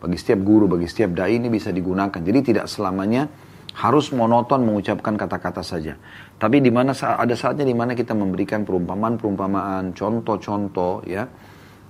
[0.00, 2.16] Bagi setiap guru, bagi setiap dai ini bisa digunakan.
[2.16, 3.28] Jadi tidak selamanya
[3.76, 5.94] harus monoton mengucapkan kata-kata saja.
[6.40, 11.28] Tapi di mana ada saatnya di mana kita memberikan perumpamaan-perumpamaan, contoh-contoh ya,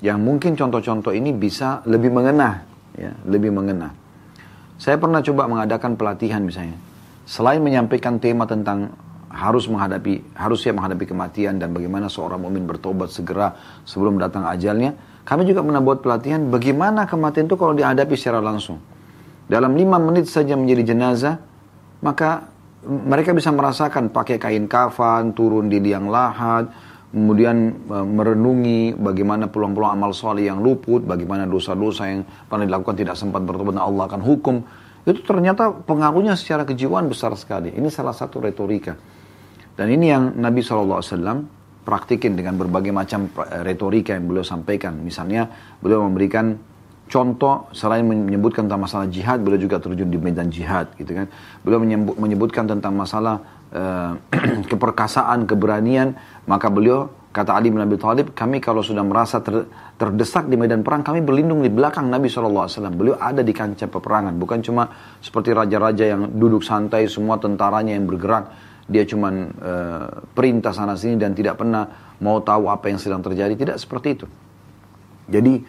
[0.03, 2.67] yang mungkin contoh-contoh ini bisa lebih mengena,
[2.99, 3.95] ya, lebih mengena.
[4.81, 6.77] Saya pernah coba mengadakan pelatihan misalnya,
[7.25, 8.91] selain menyampaikan tema tentang
[9.31, 13.55] harus menghadapi harus siap menghadapi kematian dan bagaimana seorang mukmin bertobat segera
[13.87, 14.99] sebelum datang ajalnya,
[15.31, 18.83] kami juga pernah buat pelatihan bagaimana kematian itu kalau dihadapi secara langsung.
[19.47, 21.39] Dalam lima menit saja menjadi jenazah,
[22.03, 22.51] maka
[22.83, 26.67] mereka bisa merasakan pakai kain kafan, turun di liang lahat,
[27.15, 33.15] kemudian e, merenungi bagaimana peluang-peluang amal soleh yang luput, bagaimana dosa-dosa yang pernah dilakukan tidak
[33.15, 34.67] sempat bertobat, Allah akan hukum.
[35.07, 37.71] Itu ternyata pengaruhnya secara kejiwaan besar sekali.
[37.71, 38.99] Ini salah satu retorika.
[39.79, 45.01] Dan ini yang Nabi SAW praktikin dengan berbagai macam e, retorika yang beliau sampaikan.
[45.01, 45.49] Misalnya
[45.81, 46.57] beliau memberikan
[47.11, 51.27] contoh selain menyebutkan tentang masalah jihad, beliau juga terjun di medan jihad, gitu kan.
[51.67, 53.43] Beliau menyebut, menyebutkan tentang masalah
[53.75, 54.15] uh,
[54.71, 56.15] keperkasaan, keberanian,
[56.47, 59.67] maka beliau kata Ali bin Abi Thalib, kami kalau sudah merasa ter,
[59.99, 62.67] terdesak di medan perang, kami berlindung di belakang Nabi SAW.
[62.95, 64.91] Beliau ada di kancah peperangan, bukan cuma
[65.23, 71.15] seperti raja-raja yang duduk santai, semua tentaranya yang bergerak, dia cuma uh, perintah sana sini
[71.15, 74.27] dan tidak pernah mau tahu apa yang sedang terjadi, tidak seperti itu.
[75.31, 75.63] Jadi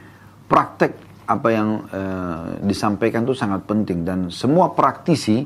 [0.49, 0.91] praktek
[1.29, 4.01] apa yang uh, disampaikan itu sangat penting.
[4.01, 5.45] Dan semua praktisi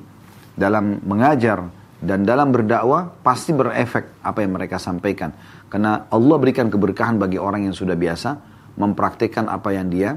[0.56, 1.68] dalam mengajar
[2.00, 5.36] dan dalam berdakwah pasti berefek apa yang mereka sampaikan.
[5.68, 8.40] Karena Allah berikan keberkahan bagi orang yang sudah biasa
[8.80, 10.16] mempraktikkan apa yang dia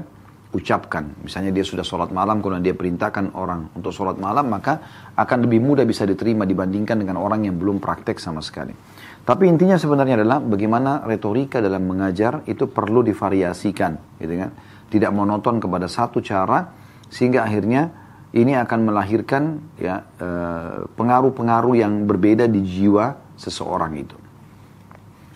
[0.49, 1.13] ucapkan.
[1.21, 4.81] Misalnya dia sudah sholat malam kalau dia perintahkan orang untuk sholat malam maka
[5.13, 8.73] akan lebih mudah bisa diterima dibandingkan dengan orang yang belum praktek sama sekali.
[9.21, 14.49] Tapi intinya sebenarnya adalah bagaimana retorika dalam mengajar itu perlu divariasikan gitu kan?
[14.89, 16.65] Tidak monoton kepada satu cara
[17.13, 17.93] sehingga akhirnya
[18.33, 19.43] ini akan melahirkan
[19.77, 24.17] ya eh, pengaruh-pengaruh yang berbeda di jiwa seseorang itu.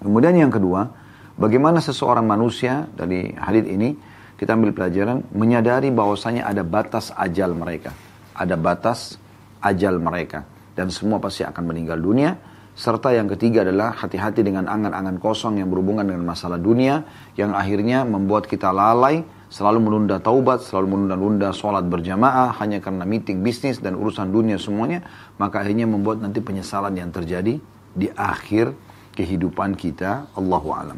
[0.02, 0.90] Kemudian yang kedua,
[1.38, 3.94] bagaimana seseorang manusia dari hadis ini
[4.38, 7.94] kita ambil pelajaran menyadari bahwasanya ada batas ajal mereka,
[8.34, 9.18] ada batas
[9.64, 12.36] ajal mereka dan semua pasti akan meninggal dunia.
[12.74, 17.06] Serta yang ketiga adalah hati-hati dengan angan-angan kosong yang berhubungan dengan masalah dunia
[17.38, 19.22] yang akhirnya membuat kita lalai
[19.54, 25.06] selalu menunda taubat, selalu menunda-nunda sholat berjamaah hanya karena meeting bisnis dan urusan dunia semuanya,
[25.38, 27.62] maka akhirnya membuat nanti penyesalan yang terjadi
[27.94, 28.74] di akhir
[29.14, 30.34] kehidupan kita.
[30.34, 30.98] Allahu alam.